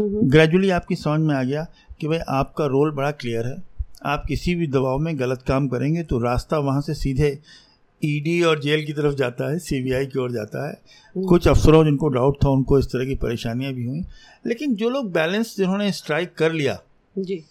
ग्रेजुअली 0.00 0.70
आपकी 0.70 0.96
समझ 0.96 1.20
में 1.20 1.34
आ 1.34 1.42
गया 1.42 1.66
कि 2.00 2.08
भाई 2.08 2.18
आपका 2.18 2.66
रोल 2.66 2.90
बड़ा 2.90 3.10
क्लियर 3.10 3.46
है। 3.46 3.56
आप 4.04 4.24
किसी 4.28 4.54
भी 4.54 4.66
दबाव 4.66 4.98
में 4.98 5.18
गलत 5.18 5.42
काम 5.42 5.68
करेंगे 5.68 6.02
तो 6.02 6.18
रास्ता 6.18 6.58
वहाँ 6.58 6.80
से 6.80 6.94
सीधे 6.94 7.38
ईडी 8.04 8.42
और 8.42 8.60
जेल 8.60 8.84
की 8.86 8.92
तरफ़ 8.92 9.14
जाता 9.14 9.50
है 9.50 9.58
सीबीआई 9.58 10.06
की 10.06 10.18
ओर 10.18 10.32
जाता 10.32 10.68
है। 10.68 10.82
कुछ 11.16 11.48
अफसरों 11.48 11.84
जिनको 11.84 12.08
डाउट 12.08 12.36
था 12.44 12.48
उनको 12.48 12.78
इस 12.78 12.86
तरह 12.86 13.04
की 13.04 13.14
परेशानियाँ 13.14 13.72
भी 13.72 13.84
हुई। 13.84 14.02
लेकिन 14.46 14.74
जो 14.74 14.90
लोग 14.90 15.12
बैलेंस 15.12 15.56
जिन्होंने 15.56 15.92
स्ट्राइक 15.92 16.34
कर 16.34 16.52
लिया 16.52 16.78
जी। 17.18 17.44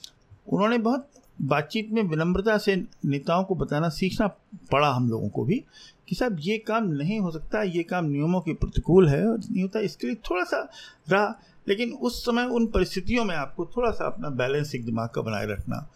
उन्होंने 0.47 0.77
बहुत 0.77 1.09
बातचीत 1.41 1.89
में 1.91 2.01
विनम्रता 2.03 2.57
से 2.57 2.75
नेताओं 3.05 3.43
को 3.43 3.55
बताना 3.55 3.89
सीखना 3.89 4.27
पड़ा 4.71 4.89
हम 4.89 5.09
लोगों 5.09 5.29
को 5.29 5.43
भी 5.45 5.63
कि 6.09 6.15
साहब 6.15 6.37
ये 6.39 6.57
काम 6.57 6.87
नहीं 6.87 7.19
हो 7.19 7.31
सकता 7.31 7.63
ये 7.63 7.83
काम 7.83 8.05
नियमों 8.05 8.41
के 8.41 8.53
प्रतिकूल 8.53 9.09
है 9.09 9.25
और 9.27 9.37
नहीं 9.39 9.61
होता 9.61 9.79
इसके 9.79 10.07
लिए 10.07 10.15
थोड़ा 10.15 10.43
सा 10.43 10.69
रहा। 11.09 11.39
लेकिन 11.67 11.91
उस 11.91 12.25
समय 12.25 12.45
उन 12.45 12.67
परिस्थितियों 12.67 13.25
में 13.25 13.35
आपको 13.35 13.65
थोड़ा 13.65 13.91
सा 13.91 14.05
अपना 14.05 14.29
बैलेंस 14.29 14.75
एक 14.75 14.85
दिमाग 14.85 15.09
का 15.09 15.21
बनाए 15.21 15.45
रखना 15.45 15.89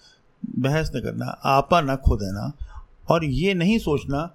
बहस 0.60 0.92
न 0.96 1.00
करना 1.00 1.26
आपा 1.26 1.82
न 1.82 1.96
खो 1.96 2.16
देना 2.16 2.52
और 3.10 3.26
ये 3.26 3.54
नहीं 3.54 3.78
सोचना 3.80 4.34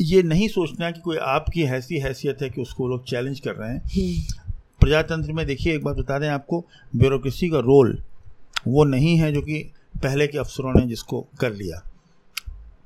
ये 0.00 0.22
नहीं 0.22 0.48
सोचना 0.48 0.90
कि 0.90 1.00
कोई 1.00 1.16
आपकी 1.16 1.62
ऐसी 1.62 1.98
हैसियत 1.98 2.42
है 2.42 2.50
कि 2.50 2.60
उसको 2.62 2.88
लोग 2.88 3.04
चैलेंज 3.04 3.40
कर 3.40 3.54
रहे 3.54 3.70
हैं। 3.70 4.26
प्रजातंत्र 4.80 5.32
में 5.32 5.46
देखिए 5.46 5.74
एक 5.74 5.84
बात 5.84 5.96
बता 5.96 6.18
दें 6.18 6.28
आपको 6.28 6.64
ब्यूरोक्रेसी 6.96 7.48
का 7.50 7.58
रोल 7.58 8.02
वो 8.66 8.84
नहीं 8.84 9.16
है 9.16 9.32
जो 9.32 9.40
कि 9.42 9.58
पहले 10.02 10.26
के 10.26 10.38
अफसरों 10.38 10.72
ने 10.74 10.86
जिसको 10.86 11.20
कर 11.40 11.52
लिया। 11.52 11.82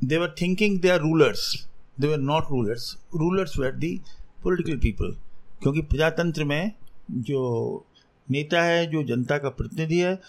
They 0.05 0.19
were 0.19 0.35
thinking 0.41 0.81
they 0.81 0.89
are 0.89 1.01
rulers 1.01 1.69
they 2.01 2.07
were 2.07 2.19
not 2.19 2.45
rulers 2.51 2.97
rulers 3.17 3.59
were 3.59 3.73
the 3.73 4.01
political 4.43 4.79
people 4.79 5.17
क्योंकि 5.63 5.81
प्रजातंत्र 5.81 6.45
में 6.45 6.73
जो 7.11 7.85
नेता 8.31 8.63
है 8.63 8.87
जो 8.87 9.03
जनता 9.03 9.39
का 9.39 9.49
प्रतिनिधि 9.49 9.99
है 9.99 10.21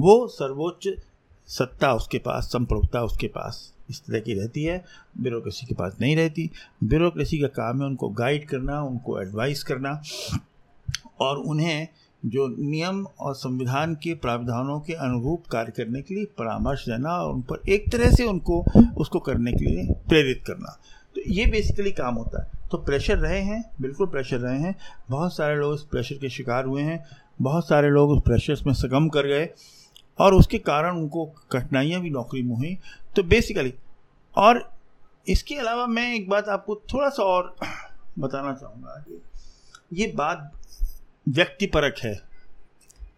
वो 0.00 0.26
सर्वोच्च 0.26 0.88
सत्ता 1.48 1.92
उसके 1.94 2.18
पास 2.18 2.44
संप्रभुता 2.44 3.02
उसके 3.02 3.26
पास। 3.26 3.72
इस 3.90 4.02
तरह 4.06 4.20
की 4.20 4.34
रहती 4.34 4.64
है, 4.64 4.84
ब्यूरोक्रेसी 5.20 5.66
के 5.66 5.74
पास 5.74 5.96
नहीं 6.00 6.16
रहती। 6.16 6.50
ब्यूरोक्रेसी 6.84 7.38
का 7.38 7.46
काम 7.46 7.80
है 7.80 7.86
उनको 7.86 8.08
गाइड 8.08 8.48
करना, 8.48 8.82
उनको 8.82 9.20
एडवाइस 9.22 9.62
करना 9.62 10.02
और 11.20 11.38
उन्हें 11.38 11.88
जो 12.26 12.48
नियम 12.48 13.06
और 13.20 13.34
संविधान 13.34 13.94
के 13.94 14.14
प्रावधानों 14.14 14.80
के 14.80 14.92
अनुरूप 14.92 15.46
कार्य 15.46 15.72
करने 15.76 16.02
के 16.02 16.14
लिए 16.14 16.24
परामर्श 16.24 16.88
देना 16.88 17.10
और 17.10 17.34
उन 17.34 17.42
पर 17.42 17.62
एक 17.68 17.92
तरह 17.92 18.10
से 18.10 18.24
उनको, 18.24 18.64
उसको 18.96 19.18
करने 19.18 19.52
के 19.52 19.64
लिए 19.64 19.94
प्रेरित 20.08 20.42
करना। 20.46 20.80
तो 21.14 21.20
ये 21.26 21.46
बेसिकली 21.46 21.92
काम 21.92 22.14
होता 22.14 22.42
है। 22.42 22.50
तो 22.70 22.78
प्रेशर 22.78 23.18
रहे 23.18 23.40
हैं, 23.40 23.70
बिल्कुल 23.80 24.06
प्रेशर 24.06 24.36
रहे 24.36 24.58
हैं। 24.58 24.74
बहुत 25.10 25.36
सारे 25.36 25.56
लोग 25.56 25.74
इस 25.74 25.82
प्रेशर 25.82 26.14
के 26.14 26.28
शिकार 26.28 26.64
हुए 26.64 26.82
हैं। 26.82 27.04
बहुत 27.42 27.68
सारे 27.68 27.88
लोग 27.88 28.10
उस 28.10 28.22
प्रेशर 28.22 28.56
में 28.66 28.74
सगम 28.74 29.08
कर 29.08 29.26
गए। 29.26 29.48
और 30.18 30.34
उसके 30.34 30.58
कारण 30.60 30.96
उनको 30.96 31.24
कठिनाइयाँ 31.52 32.00
भी 32.00 32.10
नौकरी 32.10 32.42
में 32.42 32.54
हुई। 32.56 32.76
तो 33.16 33.22
बेसिकली 33.24 33.74
और 34.34 34.68
इसके 35.26 35.54
अलावा 35.54 35.86
मैं 35.86 36.12
एक 36.14 36.28
बात 36.28 36.48
आपको 36.48 36.74
थोड़ा 36.92 37.08
सा 37.08 37.22
और 37.24 37.54
बताना 38.18 38.52
चाहूँगा 38.54 39.04
कि 39.08 39.20
ये 39.92 40.06
बात 40.16 40.52
व्यक्तिपरक 41.28 41.98
है। 41.98 42.14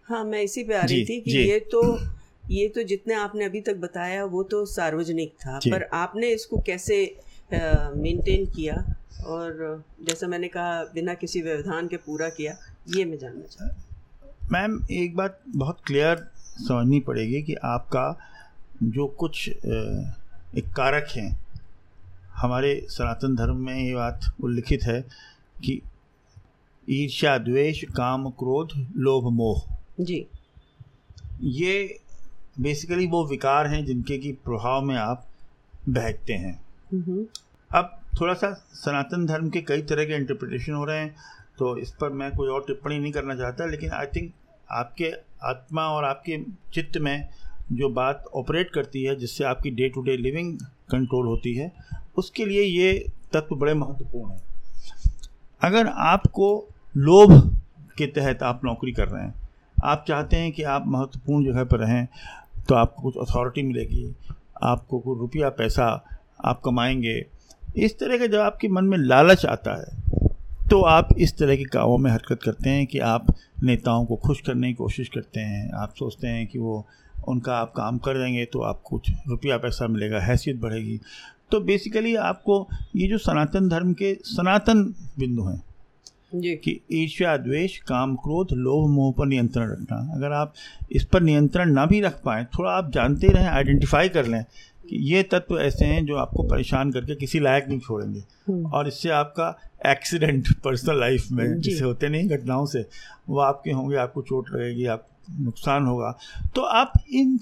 हाँ 0.09 0.25
मैं 0.25 0.41
इसी 0.43 0.65
पे 0.65 0.75
आ 0.75 0.85
रही 0.85 1.05
थी 1.05 1.21
कि 1.21 1.39
ये 1.39 1.59
तो 1.73 1.83
ये 2.51 2.69
तो 2.69 2.83
जितने 2.83 3.15
आपने 3.15 3.45
अभी 3.45 3.61
तक 3.61 3.77
बताया 3.77 4.25
वो 4.25 4.43
तो 4.43 4.65
सार्वजनिक 4.67 5.33
था। 5.41 5.59
पर 5.59 5.83
आपने 5.95 6.29
इसको 6.31 6.61
कैसे 6.61 7.05
मेंटेन 7.53 8.47
किया? 8.47 8.75
और 9.27 9.83
जैसा 10.03 10.27
मैंने 10.27 10.49
कहा 10.49 10.83
बिना 10.95 11.15
किसी 11.15 11.41
व्यवधान 11.43 11.89
के 11.89 11.97
पूरा 11.97 12.29
किया 12.29 12.57
ये 12.97 13.05
मैं 13.05 13.19
जानना 13.19 13.47
चाहता 13.47 14.49
मैम 14.53 14.79
एक 14.93 15.15
बात 15.17 15.39
बहुत 15.49 15.81
क्लियर 15.87 16.25
समझनी 16.59 17.01
पड़ेगी 17.01 17.43
कि 17.43 17.55
आपका 17.55 18.05
जो 18.85 19.07
कुछ 19.19 19.49
एक 19.49 20.73
कारक 20.77 21.09
हैं। 21.11 21.31
हमारे 22.35 22.75
सनातन 22.91 23.35
धर्म 23.37 23.57
में 23.57 23.75
ये 23.75 23.95
बात 23.95 24.21
उल्लिखित 24.45 24.83
है 24.83 25.01
कि 25.65 25.81
ईर्ष्या 26.89 27.37
द्वेष 27.39 27.83
काम 27.97 28.29
क्रोध 28.31 28.73
लोभ 28.97 29.33
मोह। 29.33 29.63
जी। 30.01 30.27
ये 31.43 31.99
बेसिकली 32.61 33.07
वो 33.07 33.25
विकार 33.27 33.67
हैं 33.67 33.85
जिनके 33.87 34.19
की 34.19 34.33
प्रभाव 34.45 34.83
में 34.83 34.97
आप 34.97 35.27
बहकते 35.89 36.33
हैं। 36.35 36.55
अब 37.71 37.99
थोड़ा 38.21 38.35
सा 38.35 38.53
सनातन 38.75 39.27
धर्म 39.27 39.49
के 39.51 39.61
कई 39.61 39.83
तरह 39.83 40.05
के 40.05 40.17
इंटरप्रिटेशन 40.17 40.73
हो 40.73 40.85
रहे 40.85 40.99
हैं 40.99 41.15
तो 41.59 41.77
इस 41.79 41.93
पर 41.93 42.11
मैं 42.13 42.31
कोई 42.31 42.49
और 42.49 42.65
टिप्पणी 42.67 42.99
नहीं 42.99 43.13
करना 43.13 43.35
चाहता 43.35 43.67
लेकिन 43.67 43.91
आई 43.91 44.07
थिंक 44.07 44.33
आपके 44.71 45.11
आत्मा 45.45 45.83
और 45.89 46.05
आपके 46.05 46.39
चित्त 46.75 46.99
में 46.99 47.29
जो 47.73 47.89
बात 47.89 48.25
ऑपरेट 48.35 48.71
करती 48.71 49.03
है, 49.03 49.15
जिससे 49.17 49.45
आपकी 49.45 49.71
day 49.71 49.89
to 49.89 50.03
day 50.03 50.17
living 50.17 50.57
control 50.91 51.27
होती 51.27 51.55
है, 51.55 51.73
उसके 52.17 52.45
लिए 52.45 52.63
ये 52.63 52.93
तत्व 53.33 53.57
बड़े 53.57 53.75
महत्वपूर्ण 53.75 54.33
हैं। 54.33 54.43
अगर 55.63 55.87
आपको 55.87 56.49
लोभ 56.95 57.33
के 57.99 58.07
तहत 58.07 58.43
आप 58.43 58.65
नौकरी 58.65 58.93
कर 58.93 59.09
रहे 59.09 59.23
हैं, 59.23 59.35
आप 59.85 60.05
चाहते 60.09 60.37
हैं 60.37 60.53
कि 60.53 60.63
आप 60.63 60.85
महत्वपूर्ण 60.87 61.45
जगह 61.45 61.65
पर 61.65 61.79
रहें 61.79 62.07
तो 62.69 62.75
आपको 62.75 63.03
कुछ 63.03 63.29
अथॉरिटी 63.29 63.63
मिलेगी, 63.63 64.15
आपको 64.63 64.99
कुछ 64.99 65.19
रुपया, 65.19 65.49
पैसा 65.51 65.87
आप 66.45 66.61
कमाएँगे, 66.65 67.25
इस 67.77 67.99
तरह 67.99 68.19
का 68.19 68.27
जब 68.27 68.39
आपके 68.39 68.69
मन 68.69 68.85
में 68.85 68.99
लालच 68.99 69.47
आता 69.47 69.81
है 69.81 70.22
तो 70.73 70.81
आप 70.81 71.09
इस 71.21 71.37
तरह 71.39 71.57
के 71.57 71.65
कामों 71.65 71.97
में 71.99 72.11
हरकत 72.11 72.39
करते 72.43 72.71
हैं 72.71 72.87
कि 72.87 72.99
आप 73.07 73.27
नेताओं 73.63 74.05
को 74.05 74.17
खुश 74.17 74.41
करने 74.41 74.69
की 74.69 74.75
कोशिश 74.75 75.09
करते 75.09 75.41
हैं। 75.41 75.71
आप 75.73 75.95
सोचते 75.99 76.29
हैं 76.29 76.47
कि 76.47 76.59
वो 76.59 76.77
उनका 77.29 77.57
आप 77.57 77.73
काम 77.77 77.99
कर 77.99 78.19
देंगे 78.19 78.45
तो 78.45 78.61
आप 78.61 78.81
कुछ 78.85 79.11
रुपया 79.29 79.57
पैसा 79.57 79.87
मिलेगा 79.87 80.21
हैसियत 80.21 80.57
बढ़ेगी। 80.61 80.99
तो 81.51 81.61
बेसिकली 81.61 82.15
आपको 82.23 82.67
ये 82.97 83.09
जो 83.09 83.19
सनातन 83.19 83.69
धर्म 83.69 83.93
के 83.93 84.15
सनातन 84.27 84.83
बिंदु 85.19 85.45
हैं 85.45 85.63
कि 86.35 86.81
ईर्ष्या 86.93 87.37
द्वेष 87.37 87.77
काम 87.83 88.15
क्रोध 88.17 88.53
लोभ 88.53 88.89
मोह 88.91 89.13
पर 89.13 89.27
नियंत्रण 89.27 89.71
रखना। 89.73 89.97
अगर 90.15 90.33
आप 90.33 90.55
इस 90.93 91.05
पर 91.05 91.23
नियंत्रण 91.23 91.73
ना 91.73 91.87
भी 91.87 92.01
रख 92.01 92.21
पाए 92.25 92.45
थोड़ा 92.59 92.71
आप 92.71 92.91
जानते 92.93 93.33
रहें 93.33 93.49
आइडेंटिफाई 93.49 94.09
कर 94.09 94.27
लें 94.27 94.45
कि 94.93 94.99
ये 94.99 95.23
तत्व 95.23 95.61
ऐसे 95.61 95.85
हैं 95.85 96.07
जो 96.07 96.17
आपको 96.17 96.43
परेशान 96.43 96.93
करके 96.93 97.15
किसी 97.15 97.41
लायक 97.41 97.69
नहीं 97.69 97.81
छोड़ेंगे। 97.81 98.21
हम्म। 98.21 98.67
और 98.67 98.89
इससे 98.89 99.09
आपका 99.09 99.59
एक्सीडेंट 99.87 100.53
पर्सनल 100.65 101.01
लाइफ 101.01 101.29
में 101.33 101.61
जिसे 101.61 101.85
होते 101.85 102.09
नहीं 102.09 102.29
घटनाओं 102.29 102.67
से 102.67 102.87
वो 103.29 103.39
आपके 103.39 103.71
होंगे 103.71 103.97
आपको 103.97 104.23
चोट 104.23 104.51
लगेगी 104.51 104.87
आप 104.87 105.07
नुकसान 105.41 105.87
होगा। 105.87 106.19
तो 106.55 106.63
आप 106.63 106.93
इन 107.13 107.39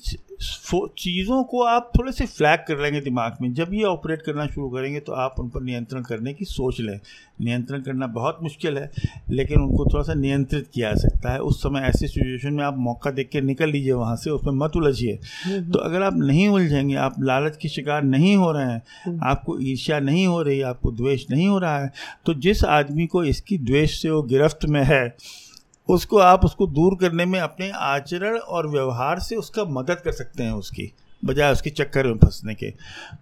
चीज़ों 0.99 1.43
को 1.45 1.63
आप 1.65 1.91
थोड़े 1.97 2.13
से 2.13 2.27
फ्लैग 2.27 2.61
कर 2.69 2.79
लेंगे 2.79 3.01
दिमाग 3.01 3.37
में। 3.43 3.53
जब 3.55 3.73
ये 3.75 3.83
ऑपरेट 3.85 4.23
करना 4.23 4.47
शुरू 4.47 4.69
करेंगे 4.71 5.01
तो 5.01 5.13
आप 5.15 5.35
उन 5.39 5.49
पर 5.49 5.63
नियंत्रण 5.63 6.03
करने 6.03 6.33
की 6.35 6.45
सोच 6.45 6.81
लें। 6.81 6.99
नियंत्रण 7.41 7.83
करना 7.83 8.07
बहुत 8.09 8.39
मुश्किल 8.43 8.79
है 8.79 8.91
लेकिन 9.31 9.61
उनको 9.61 9.85
थोड़ा 9.85 10.03
सा 10.05 10.15
नियंत्रित 10.15 10.69
किया 10.75 10.93
जा 10.93 11.01
सकता 11.01 11.33
है। 11.33 11.39
उस 11.41 11.63
समय 11.63 11.81
ऐसी 11.81 12.07
सिचुएशन 12.07 12.55
में 12.55 12.65
आप 12.65 12.79
मौका 12.79 13.11
देख 13.11 13.29
के 13.29 13.41
निकल 13.41 13.71
लीजिए 13.71 13.93
वहाँ 13.93 14.17
से 14.17 14.31
उसमें 14.31 14.53
मत 14.55 14.77
उलझिए। 14.77 15.19
तो 15.47 15.79
अगर 15.79 16.03
आप 16.03 16.17
नहीं 16.17 16.49
उलझेंगे 16.49 16.95
आप 16.99 17.15
लालच 17.21 17.57
के 17.57 17.69
शिकार 17.69 18.03
नहीं 18.05 18.37
हो 18.37 18.51
रहे 18.53 18.65
हैं 18.65 18.83
हम्म। 19.05 19.21
आपको 19.25 19.59
ईर्ष्या 19.61 20.01
नहीं 20.01 20.27
हो 20.27 20.41
रही 20.43 20.61
आपको 20.63 20.93
द्वेष 20.93 21.27
नहीं 21.31 21.49
हो 21.49 21.59
रहा 21.59 21.79
है 21.79 21.93
तो 22.27 22.35
जिस 22.41 22.65
आदमी 22.65 23.07
को 23.07 23.25
इसकी 23.25 23.59
द्वेष 23.61 24.01
से 24.03 24.11
वो 24.11 24.23
गिरफ्त 24.25 24.65
में 24.67 24.83
है 24.85 25.07
उसको 25.91 26.19
आप 26.19 26.45
उसको 26.45 26.67
दूर 26.69 26.97
करने 27.01 27.25
में 27.27 27.39
अपने 27.41 27.71
आचरण 27.71 28.37
और 28.39 28.69
व्यवहार 28.71 29.19
से 29.19 29.37
उसका 29.37 29.65
मदद 29.71 30.01
कर 30.01 30.13
सकते 30.13 30.43
हैं 30.43 30.53
उसकी, 30.53 30.93
बजाय 31.23 31.53
उसके 31.53 31.71
चक्कर 31.71 32.07
में 32.07 32.17
फंसने 32.17 32.55
के। 32.55 32.71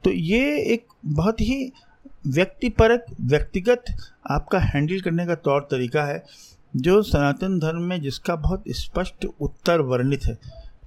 तो 0.04 0.10
ये 0.10 0.58
एक 0.64 0.86
बहुत 1.06 1.40
ही 1.40 1.72
व्यक्तिपरक, 2.26 3.04
व्यक्तिगत 3.20 3.84
आपका 4.30 4.58
हैंडल 4.58 5.00
करने 5.00 5.26
का 5.26 5.34
तौर 5.34 5.68
तरीका 5.70 6.04
है, 6.04 6.22
जो 6.76 7.00
सनातन 7.02 7.58
धर्म 7.58 7.82
में 7.82 8.00
जिसका 8.02 8.36
बहुत 8.36 8.64
स्पष्ट 8.76 9.26
उत्तर 9.40 9.80
वर्णित 9.82 10.24
है। 10.24 10.38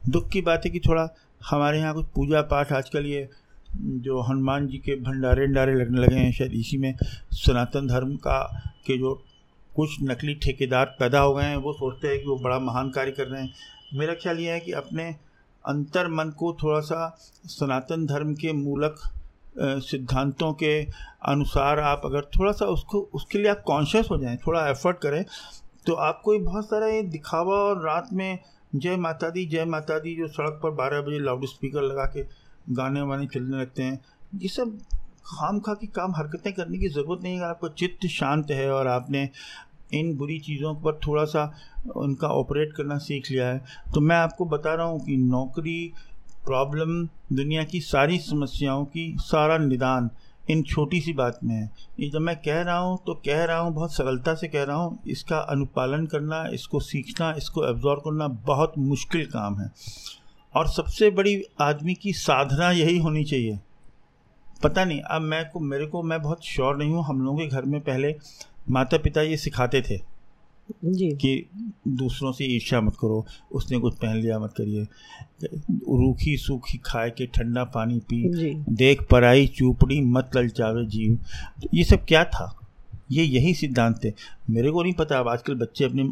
दुख 0.10 0.30
की 0.30 0.42
बात 0.42 0.62
है 0.66 0.72
कि 0.72 0.80
थोड़ा 0.80 1.08
हमारे 1.42 1.80
यहाँ 1.80 1.94
कुछ 1.94 2.06
पूजा 2.16 2.42
पाठ 2.42 2.72
आजकल 2.74 3.06
ये 3.06 3.28
जो 3.74 4.22
हनुमान 4.22 4.68
जी 4.68 4.78
के 4.78 4.96
भंडारे 4.96 5.48
भंडारे 5.48 5.74
लगने 5.76 6.00
लगे 6.00 6.16
हैं, 6.16 6.32
शायद 6.32 6.52
इसी 6.52 6.78
में 6.78 6.96
सनातन 7.34 7.88
धर्म 7.88 8.16
का 8.18 8.42
के 8.86 8.98
जो 8.98 9.22
कुछ 9.76 9.98
नकली 10.02 10.34
ठेकेदार 10.36 10.86
पैदा 11.00 11.20
हो 11.20 11.34
गए 11.34 11.44
हैं, 11.44 11.58
वो 11.58 11.74
सोचते 11.74 12.08
हैं 12.08 12.20
कि 12.20 12.26
वो 12.26 12.38
बड़ा 12.40 12.60
महान 12.60 12.90
कार्य 12.90 13.12
कर 13.12 13.28
रहे 13.28 13.42
हैं। 13.42 13.54
मेरा 13.94 14.14
ख्याल 14.14 14.40
ये 14.40 14.52
है 14.52 14.60
कि 14.60 14.72
अपने 14.74 15.04
अंतर 15.66 16.08
मन 16.10 16.30
को 16.30 16.54
थोड़ा 16.64 16.80
सा 16.82 17.08
सनातन 17.48 18.06
धर्म 18.06 18.34
के 18.34 18.54
मूलक 18.54 19.00
सिद्धांतों 19.58 20.52
के 20.54 20.82
अनुसार 21.26 21.80
आप 21.80 22.02
अगर 22.06 22.26
थोड़ा 22.38 22.52
सा 22.52 22.66
उसको, 22.66 23.00
उसके 23.14 23.38
लिए 23.38 23.48
आप 23.48 23.64
कॉन्शियस 23.66 24.08
हो 24.12 24.18
जाएँ, 24.18 24.38
थोड़ा 24.38 24.68
एफर्ट 24.70 24.98
करें 24.98 25.24
तो 25.86 25.94
आपको 25.94 26.38
बहुत 26.40 26.66
सारा 26.66 26.88
ये 26.88 27.02
दिखावा 27.04 27.56
और 27.58 27.84
रात 27.86 28.10
में 28.14 28.40
जय 28.76 28.96
माता 28.98 29.30
दी, 29.30 29.46
जय 29.46 29.66
माता 29.66 29.98
दी, 30.00 30.16
जो 30.16 30.28
सड़क 30.28 30.60
पर 30.64 30.72
बारह 30.72 31.02
बजे 31.02 31.20
लाउड 31.20 31.46
स्पीकर 31.46 31.82
लगा 31.82 32.06
के 32.08 32.24
गाने 32.70 33.02
वाने 33.02 33.28
चलने 33.28 33.58
लगते 33.58 33.84
हैं, 33.84 34.00
ये 34.36 34.48
सब 34.48 34.78
खाम 35.26 35.60
खा 35.60 35.74
की 35.74 35.88
काम 35.90 36.16
हरकतें 36.16 36.52
करने 36.54 36.78
की 36.78 36.90
ज़रूरत 36.90 37.24
नहीं 37.24 37.36
है। 37.36 37.44
आपका 37.46 37.68
चित्त 37.78 38.08
शांत 38.10 38.52
है 38.52 38.70
और 38.72 38.88
आपने 38.90 39.30
इन 39.94 40.16
बुरी 40.18 40.40
चीज़ों 40.40 40.74
पर 40.76 41.00
थोड़ा 41.08 41.26
सा 41.26 41.52
उनका 41.98 42.28
ऑपरेट 42.30 42.74
करना 42.74 42.98
सीख 43.00 43.32
लिया 43.32 43.48
है 43.48 43.62
तो 43.94 44.02
मैं 44.02 44.16
आपको 44.18 44.46
बता 44.48 44.74
रहा 44.74 44.86
हूँ 44.86 45.00
कि 45.06 45.18
नौकरी 45.20 45.94
प्रॉब्लम 46.46 47.04
दुनिया 47.34 47.64
की 47.64 47.80
सारी 47.82 48.18
समस्याओं 48.20 48.86
की 48.86 49.14
सारा 49.22 49.58
निदान 49.60 50.10
इन 50.50 50.62
छोटी 50.64 51.00
सी 51.02 51.14
बात 51.14 51.40
में 51.44 51.54
है। 51.56 51.70
ये 52.00 52.10
जब 52.10 52.22
मैं 52.22 52.36
कह 52.38 52.62
रहा 52.62 52.78
हूँ 52.78 52.98
तो 53.06 53.14
कह 53.26 53.44
रहा 53.44 53.58
हूँ, 53.58 53.74
बहुत 53.74 53.94
सरलता 53.94 54.34
से 54.36 54.48
कह 54.48 54.64
रहा 54.64 54.76
हूँ, 54.76 54.98
इसका 55.08 55.38
अनुपालन 55.38 56.06
करना, 56.06 56.44
इसको 56.54 56.80
सीखना, 56.80 57.32
इसको 57.38 57.66
एब्जॉर्व 57.70 58.00
करना 58.00 58.28
बहुत 58.48 58.74
मुश्किल 58.78 59.26
काम 59.26 59.60
है। 59.60 59.70
और 60.54 60.68
सबसे 60.68 61.10
बड़ी 61.12 61.42
आदमी 61.62 61.94
की 61.94 62.14
साधना 62.14 62.72
यही 62.72 62.98
होनी 62.98 63.24
चाहिए। 63.24 63.60
पता 64.64 64.86
नहीं 64.86 65.02
अब 65.02 65.22
मैं 65.22 65.50
को 65.50 65.60
मेरे 65.60 65.86
को 65.86 66.04
मैं 66.04 66.22
बहुत 66.22 66.46
श्योर 66.46 66.78
नहीं 66.78 66.92
हूँ 66.92 67.04
हम 67.04 67.22
लोगों 67.22 67.40
के 67.40 67.48
घर 67.48 67.62
में 67.62 67.82
पहले 67.82 68.16
माता 68.70 68.98
पिता 68.98 69.22
ये 69.22 69.38
सिखाते 69.38 69.82
थे 69.82 70.00
जी। 70.86 71.12
कि 71.12 71.46
दूसरों 71.88 72.32
से 72.32 72.46
ईर्ष्या 72.46 72.82
मत 72.82 72.96
करो 72.96 73.26
उसने 73.52 73.80
कुछ 73.80 73.96
पहन 73.96 74.16
लिया 74.16 74.40
मत 74.40 74.54
करिए। 74.58 74.84
रूखी 75.74 76.38
सूखी 76.38 76.78
खाए 76.78 77.10
के 77.10 77.26
ठंडा 77.26 77.64
पानी 77.64 78.00
पी 78.00 78.24
देख 78.70 79.08
पराई 79.12 79.48
चूपड़ी 79.48 80.02
मत 80.02 80.32
ललचावे 80.36 80.86
जीव। 80.86 81.16
तो 81.62 81.68
ये 81.74 81.84
सब 81.84 82.06
क्या 82.06 82.26
था? 82.26 82.58
ये 83.12 83.24
यही 83.24 83.54
सिद्धांत 83.54 84.00
थे 84.04 84.12
मेरे 84.50 84.72
को 84.72 84.84
नहीं 84.84 84.94
पता 84.94 85.20
अब 85.20 85.28
आजकल 85.28 85.56
बच्चे 85.56 85.86
अपने 85.86 86.04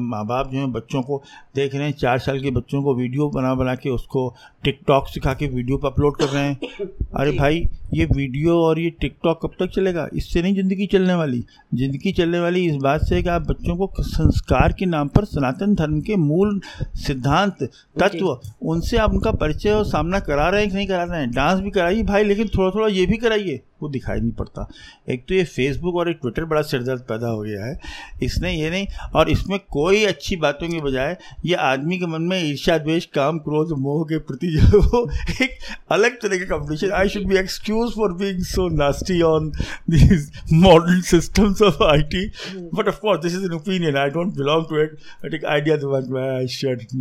माँ 0.00 0.24
बाप 0.26 0.50
जो 0.52 0.58
हैं 0.58 0.70
बच्चों 0.72 1.02
को 1.02 1.22
देख 1.56 1.74
रहे 1.74 1.84
हैं 1.84 1.92
चार 1.92 2.18
साल 2.18 2.40
के 2.42 2.50
बच्चों 2.50 2.82
को 2.82 2.94
वीडियो 2.94 3.28
बना 3.30 3.54
बना 3.54 3.74
के 3.74 3.90
उसको 3.90 4.28
टिकटॉक 4.64 5.08
सिखा 5.08 5.34
के 5.34 5.46
वीडियो 5.46 5.76
पर 5.78 5.88
अपलोड 5.88 6.16
कर 6.16 6.28
रहे 6.28 6.44
हैं। 6.44 6.86
अरे 7.16 7.32
भाई 7.32 7.62
ये 7.94 8.04
वीडियो 8.06 8.58
और 8.62 8.78
ये 8.78 8.90
टिकटॉक 9.00 9.40
कब 9.42 9.54
तक 9.60 9.70
चलेगा? 9.74 10.08
इससे 10.14 10.42
नहीं 10.42 10.54
ज़िंदगी 10.54 10.86
चलने 10.86 11.14
वाली। 11.14 11.44
ज़िंदगी 11.74 12.12
चलने 12.12 12.40
वाली 12.40 12.64
इस 12.66 12.76
बात 12.82 13.00
से 13.00 13.22
कि 13.22 13.28
आप 13.28 13.46
बच्चों 13.48 13.76
को 13.76 14.02
संस्कार 14.02 14.72
के 14.72 14.86
नाम 14.86 15.08
पर 15.08 15.24
सनातन 15.24 15.74
धर्म 15.74 16.00
के 16.00 16.16
मूल 16.16 16.60
सिद्धांत 16.96 17.62
तत्व 18.00 18.38
उनसे 18.64 18.96
आप 18.96 19.10
उनका 19.10 19.32
परिचय 19.32 19.70
और 19.70 19.84
सामना 19.86 20.20
करा 20.20 20.48
रहे 20.48 20.60
हैं 20.60 20.70
कि 20.70 20.76
नहीं 20.76 20.86
करा 20.88 21.02
रहे 21.04 21.20
हैं? 21.20 21.30
डांस 21.30 21.60
भी 21.60 21.70
कराइए 21.70 22.02
भाई 22.02 22.24
लेकिन 22.24 22.48
थोड़ा 22.48 22.70
थोड़ा 22.70 22.88
ये 22.88 23.06
भी 23.06 23.16
कराइए। 23.16 23.60
वो 23.82 23.88
दिखाई 23.88 24.20
नहीं 24.20 24.32
पड़ता। 24.32 24.68
एक 25.08 25.24
तो 25.28 25.34
ये 25.34 25.44
फेसबुक 25.46 25.96
और 25.96 26.10
एक 26.10 26.18
ट्विटर 26.22 26.44
बड़ा 26.44 26.62
सिरदर्द 26.62 27.00
पैदा 27.08 27.28
हो 27.28 27.40
गया 27.40 27.64
है। 27.64 27.78
इसने 28.22 28.52
ये 28.52 28.70
नहीं, 28.70 28.86
और 29.14 29.30
इसमें 29.30 29.58
कोई 29.70 30.04
अच्छी 30.04 30.36
बातों 30.36 30.68
के 30.68 30.80
बजाय 30.82 31.16
ये 31.46 31.54
आदमी 31.66 31.98
के 31.98 32.06
मन 32.06 32.22
में 32.22 32.38
ईर्षा 32.40 32.78
द्वेष, 32.78 33.04
काम, 33.14 33.38
क्रोध, 33.38 33.72
मोह 33.78 34.04
के 34.08 34.18
प्रति 34.28 34.50
जो 34.56 34.80
वो 34.80 35.02
एक 35.42 35.58
अलग 35.92 36.20
तरह 36.22 36.38
का 36.38 36.44
competition 36.48 36.92
I 36.92 37.08
should 37.08 37.26
be 37.28 37.36
excuse 37.38 37.92
for 37.94 38.12
being 38.22 38.42
so 38.44 38.68
nasty 38.76 39.20
on 39.22 39.50
these 39.90 40.30
modern 40.52 41.00
systems 41.10 41.62
of 41.62 41.82
I 41.84 42.02
T 42.14 42.26
but 42.74 42.88
of course 42.88 43.22
this 43.22 43.34
is 43.34 43.44
an 43.44 43.52
opinion 43.54 43.96
I 43.96 44.10
don't 44.10 44.34
belong 44.36 44.64
to 44.70 44.82
it 44.82 44.98
but 45.24 45.34
एक 45.34 45.44
idea 45.56 45.76
the 45.76 45.84
one 45.94 46.16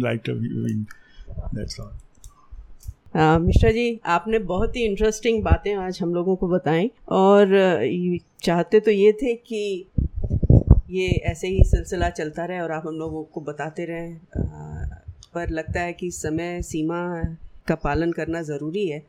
I 0.08 0.18
to 0.28 0.40
that's 1.56 1.80
all 1.80 1.92
Mishra 3.18 3.70
ji 3.72 4.00
आपने 4.06 4.40
बहुत 4.40 4.76
ही 4.76 4.82
interesting 4.86 5.42
बातें 5.44 5.74
आज 5.76 6.00
हम 6.02 6.14
लोगों 6.14 6.36
को 6.36 6.48
बताएँ 6.48 6.90
और 7.10 7.48
चाहते 8.44 8.80
तो 8.80 8.92
ये 8.92 9.12
थे 9.12 9.34
कि 9.34 9.86
ये 10.90 11.08
ऐसे 11.26 11.48
ही 11.48 11.64
सिलसिला 11.64 12.10
चलता 12.10 12.46
रहे 12.46 12.60
और 12.60 12.72
आप 12.72 12.84
हम 12.88 12.96
लोगों 12.96 13.24
को 13.24 13.42
बताते 13.42 13.86
रहें। 13.86 14.20
पर 15.34 15.50
लगता 15.50 15.82
है 15.82 15.94
कि 15.94 16.10
समय 16.12 16.62
सीमा 16.62 17.00
का 17.68 17.76
पालन 17.76 18.12
करना 18.12 18.42
ज़रूरी 18.42 18.88
है। 18.88 19.02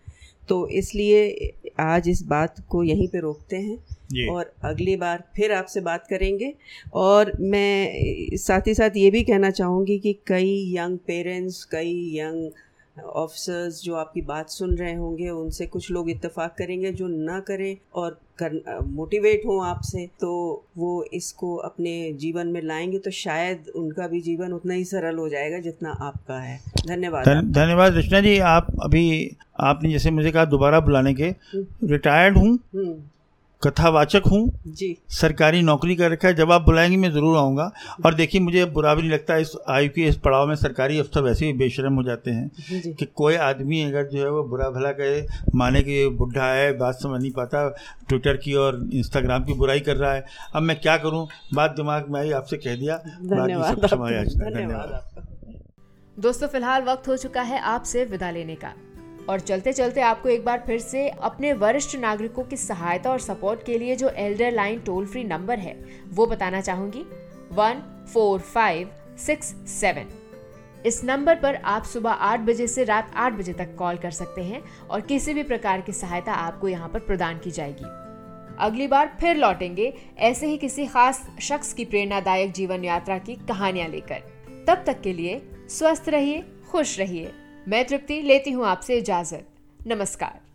तो 0.49 0.67
इसलिए 0.69 1.53
आज 1.81 2.09
इस 2.09 2.23
बात 2.23 2.61
को 2.69 2.83
यहीं 2.85 3.09
पे 3.09 3.21
रोकते 3.21 3.57
हैं 3.57 4.29
और 4.31 4.53
अगली 4.65 4.97
बार 4.97 5.23
फिर 5.37 5.53
आपसे 5.53 5.81
बात 5.81 6.07
करेंगे। 6.07 6.53
और 6.95 7.33
मैं 7.41 8.37
साथ 8.37 8.67
ही 8.67 8.75
साथ 8.75 8.97
ये 8.97 9.11
भी 9.11 9.23
कहना 9.23 9.51
चाहूँगी 9.51 9.99
कि 9.99 10.13
कई 10.27 10.75
यंग 10.77 10.99
पेरेंट्स 11.07 11.63
कई 11.65 11.95
यंग 12.17 12.51
ऑफिसर्स 12.99 13.83
जो 13.83 13.95
आपकी 13.95 14.21
बात 14.23 14.49
सुन 14.51 14.77
रहे 14.77 14.95
होंगे 14.95 15.29
उनसे 15.31 15.67
कुछ 15.67 15.91
लोग 15.91 16.11
इत्तेफाक 16.11 16.55
करेंगे 16.59 16.93
जो 16.93 17.09
ना 17.09 17.39
करें 17.41 17.77
और 17.95 18.19
कर 18.39 18.83
मोटिवेट 18.87 19.43
हों 19.47 19.65
आपसे 19.67 20.07
तो 20.21 20.31
वो 20.79 20.93
इसको 21.15 21.55
अपने 21.65 21.95
जीवन 22.15 22.49
में 22.49 22.61
लाएँगे 22.63 22.99
तो 22.99 23.11
शायद 23.11 23.69
उनका 23.77 24.07
भी 24.09 24.21
जीवन 24.21 24.53
उतना 24.53 24.75
ही 24.75 24.85
सरल 24.85 25.17
हो 25.17 25.29
जाएगा 25.29 25.59
जितना 25.61 25.91
आपका 26.03 26.41
है 26.41 26.59
धन्यवाद 26.87 27.29
धन्यवाद 27.53 27.97
रचना 27.97 28.21
जी 28.21 28.39
आप 28.49 28.67
अभी 28.83 29.05
आपने 29.61 29.91
जैसे 29.91 30.11
मुझे 30.11 30.31
कहा 30.31 30.45
दोबारा 30.47 30.81
बुलाने 30.81 31.15
के 31.15 31.35
रिटायर्ड 31.55 32.37
हम्म। 32.37 32.49
हूँ 32.49 32.59
हम्म। 32.75 33.01
कथावाचक 33.63 34.23
हूँ। 34.31 34.61
जी। 34.67 34.97
सरकारी 35.11 35.63
नौकरी 35.63 35.95
कर 35.97 36.11
रखा 36.11 36.29
है। 36.29 36.35
जब 36.35 36.53
आप 36.53 36.63
बुलाएँगे 36.63 36.97
मैं 36.97 37.11
ज़रूर 37.13 37.37
आऊँगा। 37.39 37.71
और 38.07 38.15
देखिए 38.15 38.41
मुझे 38.41 38.65
बुरा 38.65 38.95
भी 38.95 39.03
नहीं 39.03 39.11
लगता। 39.11 39.37
इस 39.37 39.53
आयु 39.69 39.89
के 39.89 40.07
इस 40.09 40.17
पड़ाव 40.17 40.47
में 40.47 40.55
सरकारी 40.55 40.99
अफसर 40.99 41.23
वैसे 41.23 41.47
ही 41.47 41.53
बेशरम 41.53 41.95
हो 41.95 42.03
जाते 42.03 42.31
हैं 42.31 42.95
कि 42.95 43.07
कोई 43.15 43.35
आदमी 43.35 43.83
अगर 43.83 44.07
जो 44.09 44.19
है 44.19 44.31
वो 44.31 44.43
बुरा 44.45 44.71
भला 44.71 44.93
कहे 44.93 45.21
माने 45.55 45.83
कि 45.83 46.07
बुढ़ा 46.09 46.53
है 46.53 46.73
बात 46.79 46.95
समझ 46.95 47.21
नहीं 47.21 47.33
पाता 47.33 47.69
ट्विटर 48.09 48.37
की 48.37 48.55
और 48.55 48.83
इंस्टाग्राम 48.93 49.45
की 49.45 49.53
बुराई 49.53 49.81
कर 49.81 49.97
रहा 49.97 50.13
है। 50.13 50.25
अब 50.55 50.63
मैं 50.63 50.81
क्या 50.81 50.97
करूँ? 50.97 51.27
बात 51.55 51.71
दिमाग 51.71 52.09
में 52.09 52.21
आई 52.21 52.31
आपसे 52.33 52.57
कह 52.57 52.77
दिया। 52.77 52.97
धन्यवाद 53.25 55.03
दोस्तों 56.17 56.47
फ़िलहाल 56.49 56.83
वक्त 56.83 57.09
हो 57.09 57.17
चुका 57.17 57.43
है 57.43 57.61
आपसे 57.61 58.05
विदा 58.05 58.31
लेने 58.31 58.55
का। 58.55 58.73
और 59.29 59.41
चलते 59.41 59.73
चलते 59.73 60.01
आपको 60.01 60.29
एक 60.29 60.45
बार 60.45 60.63
फिर 60.67 60.79
से 60.79 61.09
अपने 61.09 61.53
वरिष्ठ 61.53 61.97
नागरिकों 61.97 62.45
की 62.45 62.57
सहायता 62.57 63.11
और 63.11 63.19
सपोर्ट 63.21 63.65
के 63.67 63.79
लिए 63.79 63.97
जो 63.97 64.09
elder 64.09 64.53
line 64.53 64.81
toll 64.81 65.07
free 65.07 65.25
number 65.25 65.59
है, 65.59 65.77
वो 66.09 66.27
बताना 66.27 66.61
चाहूँगी। 66.61 67.05
One 67.53 67.83
four 68.13 68.41
five 68.41 68.91
six 69.27 69.55
seven 69.71 70.09
इस 70.87 71.03
नंबर 71.05 71.35
पर 71.35 71.55
आप 71.55 71.85
सुबह 71.85 72.11
आठ 72.11 72.41
बजे 72.41 72.67
से 72.67 72.85
रात 72.85 73.13
आठ 73.15 73.33
बजे 73.33 73.53
तक 73.53 73.75
कॉल 73.77 73.97
कर 73.97 74.11
सकते 74.11 74.43
हैं 74.43 74.63
और 74.91 75.01
किसी 75.01 75.35
भी 75.35 75.43
प्रकार 75.43 75.81
की 75.81 75.93
सहायता 75.93 76.33
आपको 76.33 76.69
यहाँ 76.69 76.89
पर 76.89 76.99
प्रदान 76.99 77.39
की 77.39 77.51
जाएगी। 77.51 77.85
अगली 78.59 78.87
बार 78.87 79.17
फिर 79.21 79.37
लौटेंगे 79.37 79.93
ऐसे 80.19 80.47
ही 80.47 80.57
किसी 80.57 80.87
खास 80.87 81.21
शख्स 81.41 81.73
की 81.73 81.85
प्रेरणादायक 81.85 82.53
जीवन 82.53 82.85
यात्रा 82.85 83.19
की 83.19 83.35
कहानियाँ 83.49 83.89
लेकर। 83.89 84.23
तब 84.69 84.85
तक 84.87 85.01
के 85.01 85.13
लिए 85.13 85.41
स्वस्थ 85.69 86.09
रहिए, 86.09 86.45
खुश 86.71 86.99
रहिए। 86.99 87.33
मैं 87.69 87.85
तृप्ति 87.85 88.21
लेती 88.23 88.51
हूँ 88.51 88.67
आपसे 88.67 88.97
इजाज़त। 88.99 89.47
नमस्कार। 89.87 90.48